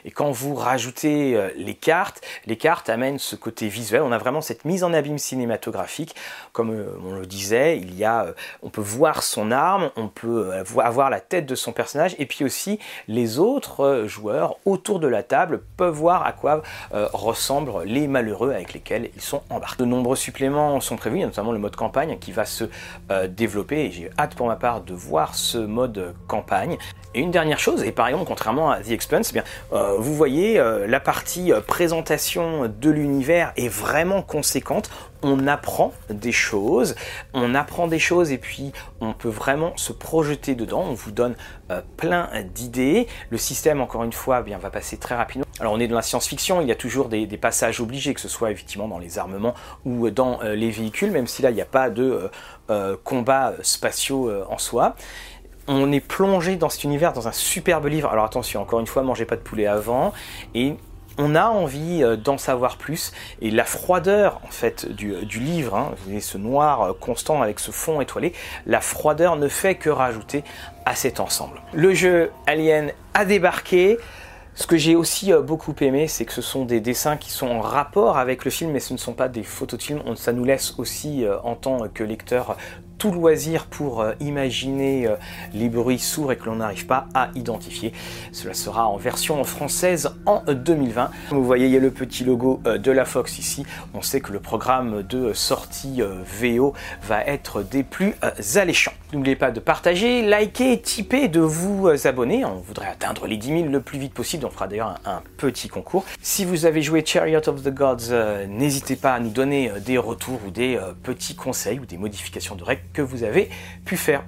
Et 0.04 0.10
quand 0.10 0.30
vous 0.30 0.54
rajoutez 0.54 1.34
euh, 1.34 1.50
les 1.56 1.74
cartes, 1.74 2.20
les 2.46 2.56
cartes 2.56 2.90
amènent 2.90 3.18
ce 3.18 3.36
côté 3.36 3.68
visuel. 3.68 4.02
On 4.02 4.12
a 4.12 4.18
vraiment 4.18 4.42
cette 4.42 4.64
mise 4.64 4.84
en 4.84 4.92
abîme 4.92 5.18
cinématographique. 5.18 6.14
Comme 6.52 6.70
euh, 6.70 6.98
on 7.04 7.14
le 7.14 7.26
disait, 7.26 7.78
il 7.78 7.94
y 7.94 8.04
a, 8.04 8.24
euh, 8.24 8.32
on 8.62 8.68
peut 8.68 8.82
voir 8.82 9.22
son 9.22 9.50
arme, 9.50 9.90
on 9.96 10.08
peut 10.08 10.52
avoir 10.82 11.08
la 11.08 11.20
tête 11.20 11.46
de 11.46 11.54
son 11.54 11.72
personnage, 11.72 12.14
et 12.18 12.26
puis 12.26 12.44
aussi 12.44 12.78
les 13.08 13.38
autres 13.38 14.04
joueurs 14.06 14.56
autour 14.64 15.00
de 15.00 15.08
la 15.08 15.22
table 15.22 15.62
peuvent 15.76 15.94
voir 15.94 16.24
à 16.26 16.32
quoi 16.32 16.62
ressemblent 16.92 17.84
les 17.84 18.06
malheureux 18.06 18.52
avec 18.52 18.72
lesquels 18.72 19.10
ils 19.14 19.22
sont 19.22 19.42
embarqués. 19.50 19.82
De 19.82 19.88
nombreux 19.88 20.16
suppléments 20.16 20.80
sont 20.80 20.96
prévus, 20.96 21.20
notamment 21.20 21.52
le 21.52 21.58
mode 21.58 21.76
campagne 21.76 22.18
qui 22.18 22.32
va 22.32 22.44
se 22.44 22.64
développer, 23.28 23.86
et 23.86 23.90
j'ai 23.90 24.10
hâte 24.18 24.34
pour 24.34 24.46
ma 24.46 24.56
part 24.56 24.80
de 24.82 24.94
voir 24.94 25.34
ce 25.34 25.58
mode 25.58 26.14
campagne. 26.26 26.76
Et 27.14 27.20
une 27.20 27.30
dernière 27.30 27.60
chose, 27.60 27.82
et 27.84 27.92
par 27.92 28.08
exemple, 28.08 28.26
contrairement 28.26 28.70
à 28.70 28.80
The 28.80 28.90
Expanse, 28.90 29.30
eh 29.30 29.34
bien, 29.34 29.44
vous 29.98 30.14
voyez, 30.14 30.58
euh, 30.58 30.86
la 30.86 31.00
partie 31.00 31.52
euh, 31.52 31.60
présentation 31.60 32.68
de 32.68 32.90
l'univers 32.90 33.52
est 33.56 33.68
vraiment 33.68 34.22
conséquente. 34.22 34.90
On 35.22 35.46
apprend 35.46 35.92
des 36.10 36.32
choses, 36.32 36.94
on 37.32 37.54
apprend 37.54 37.86
des 37.86 37.98
choses 37.98 38.30
et 38.30 38.38
puis 38.38 38.72
on 39.00 39.14
peut 39.14 39.28
vraiment 39.28 39.74
se 39.76 39.92
projeter 39.92 40.54
dedans. 40.54 40.84
On 40.86 40.92
vous 40.92 41.12
donne 41.12 41.34
plein 41.96 42.28
d'idées. 42.54 43.06
Le 43.30 43.38
système, 43.38 43.80
encore 43.80 44.04
une 44.04 44.12
fois, 44.12 44.40
eh 44.40 44.44
bien, 44.44 44.58
va 44.58 44.68
passer 44.68 44.98
très 44.98 45.14
rapidement. 45.14 45.46
Alors 45.60 45.72
on 45.72 45.80
est 45.80 45.88
dans 45.88 45.96
la 45.96 46.02
science-fiction, 46.02 46.60
il 46.60 46.68
y 46.68 46.72
a 46.72 46.74
toujours 46.74 47.08
des, 47.08 47.26
des, 47.26 47.38
passages 47.38 47.80
obligés, 47.80 48.12
que 48.12 48.20
ce 48.20 48.28
soit 48.28 48.50
effectivement 48.50 48.86
dans 48.86 48.98
les 48.98 49.18
armements 49.18 49.54
ou 49.86 50.10
dans 50.10 50.40
les 50.42 50.70
véhicules, 50.70 51.10
même 51.10 51.26
si 51.26 51.40
là 51.40 51.48
il 51.48 51.54
n'y 51.54 51.62
a 51.62 51.66
pas 51.66 51.88
de 51.88 52.30
combats 53.02 53.54
spatiaux 53.62 54.30
en 54.50 54.58
soi 54.58 54.94
on 55.66 55.92
est 55.92 56.00
plongé 56.00 56.56
dans 56.56 56.68
cet 56.68 56.84
univers, 56.84 57.12
dans 57.12 57.28
un 57.28 57.32
superbe 57.32 57.86
livre. 57.86 58.10
Alors 58.10 58.24
attention, 58.24 58.60
encore 58.62 58.80
une 58.80 58.86
fois, 58.86 59.02
mangez 59.02 59.24
pas 59.24 59.36
de 59.36 59.40
poulet 59.40 59.66
avant. 59.66 60.12
Et 60.54 60.76
on 61.18 61.34
a 61.34 61.46
envie 61.46 62.02
euh, 62.02 62.16
d'en 62.16 62.38
savoir 62.38 62.76
plus. 62.76 63.12
Et 63.40 63.50
la 63.50 63.64
froideur, 63.64 64.40
en 64.44 64.50
fait, 64.50 64.90
du, 64.90 65.14
livre, 65.38 65.76
hein, 65.76 65.92
vous 65.96 66.04
voyez 66.04 66.20
ce 66.20 66.38
noir 66.38 66.82
euh, 66.82 66.92
constant 66.98 67.42
avec 67.42 67.60
ce 67.60 67.70
fond 67.70 68.00
étoilé, 68.00 68.32
la 68.66 68.80
froideur 68.80 69.36
ne 69.36 69.48
fait 69.48 69.76
que 69.76 69.90
rajouter 69.90 70.44
à 70.84 70.94
cet 70.94 71.20
ensemble. 71.20 71.62
Le 71.72 71.94
jeu 71.94 72.30
Alien 72.46 72.92
a 73.14 73.24
débarqué. 73.24 73.98
Ce 74.54 74.66
que 74.66 74.76
j'ai 74.76 74.94
aussi 74.96 75.32
euh, 75.32 75.40
beaucoup 75.40 75.74
aimé, 75.80 76.08
c'est 76.08 76.24
que 76.24 76.32
ce 76.32 76.42
sont 76.42 76.64
des 76.64 76.80
dessins 76.80 77.16
qui 77.16 77.30
sont 77.30 77.48
en 77.48 77.60
rapport 77.60 78.18
avec 78.18 78.44
le 78.44 78.50
film, 78.50 78.70
mais 78.70 78.80
ce 78.80 78.92
ne 78.92 78.98
sont 78.98 79.12
pas 79.12 79.28
des 79.28 79.42
photos 79.42 79.78
de 79.78 79.84
film. 79.84 80.02
Ça 80.16 80.32
nous 80.32 80.44
laisse 80.44 80.74
aussi, 80.78 81.24
en 81.42 81.54
tant 81.56 81.88
que 81.88 82.04
lecteur, 82.04 82.56
tout 82.98 83.12
loisir 83.12 83.66
pour 83.66 84.00
euh, 84.00 84.12
imaginer 84.20 85.06
euh, 85.06 85.16
les 85.52 85.68
bruits 85.68 85.98
sourds 85.98 86.32
et 86.32 86.36
que 86.36 86.46
l'on 86.46 86.56
n'arrive 86.56 86.86
pas 86.86 87.06
à 87.14 87.30
identifier. 87.34 87.92
Cela 88.32 88.54
sera 88.54 88.88
en 88.88 88.96
version 88.96 89.42
française 89.44 90.10
en 90.26 90.42
2020. 90.48 91.10
vous 91.30 91.44
voyez, 91.44 91.66
il 91.66 91.72
y 91.72 91.76
a 91.76 91.80
le 91.80 91.90
petit 91.90 92.24
logo 92.24 92.60
euh, 92.66 92.78
de 92.78 92.90
la 92.90 93.04
Fox 93.04 93.38
ici. 93.38 93.66
On 93.94 94.02
sait 94.02 94.20
que 94.20 94.32
le 94.32 94.40
programme 94.40 95.02
de 95.02 95.32
sortie 95.32 96.00
VO 96.24 96.72
va 97.02 97.22
être 97.24 97.62
des 97.62 97.82
plus 97.82 98.14
alléchants. 98.56 98.92
N'oubliez 99.14 99.36
pas 99.36 99.52
de 99.52 99.60
partager, 99.60 100.22
liker, 100.22 100.80
tiper, 100.80 101.28
de 101.28 101.38
vous 101.38 101.88
abonner. 102.04 102.44
On 102.44 102.56
voudrait 102.56 102.88
atteindre 102.88 103.28
les 103.28 103.36
10 103.36 103.46
000 103.46 103.68
le 103.68 103.80
plus 103.80 103.98
vite 103.98 104.12
possible. 104.12 104.44
On 104.44 104.50
fera 104.50 104.66
d'ailleurs 104.66 104.98
un, 105.04 105.22
petit 105.36 105.68
concours. 105.68 106.04
Si 106.20 106.44
vous 106.44 106.66
avez 106.66 106.82
joué 106.82 107.04
Chariot 107.06 107.48
of 107.48 107.62
the 107.62 107.72
Gods, 107.72 108.12
n'hésitez 108.48 108.96
pas 108.96 109.14
à 109.14 109.20
nous 109.20 109.30
donner 109.30 109.70
des 109.86 109.98
retours 109.98 110.40
ou 110.44 110.50
des 110.50 110.80
petits 111.04 111.36
conseils 111.36 111.78
ou 111.78 111.86
des 111.86 111.96
modifications 111.96 112.56
de 112.56 112.64
règles 112.64 112.82
que 112.92 113.02
vous 113.02 113.22
avez 113.22 113.50
pu 113.84 113.96
faire. 113.96 114.24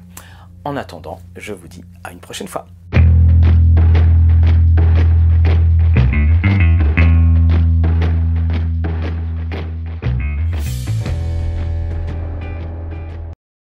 En 0.64 0.76
attendant, 0.76 1.20
je 1.36 1.52
vous 1.52 1.66
dis 1.66 1.82
à 2.04 2.12
une 2.12 2.20
prochaine 2.20 2.48
fois. 2.48 2.66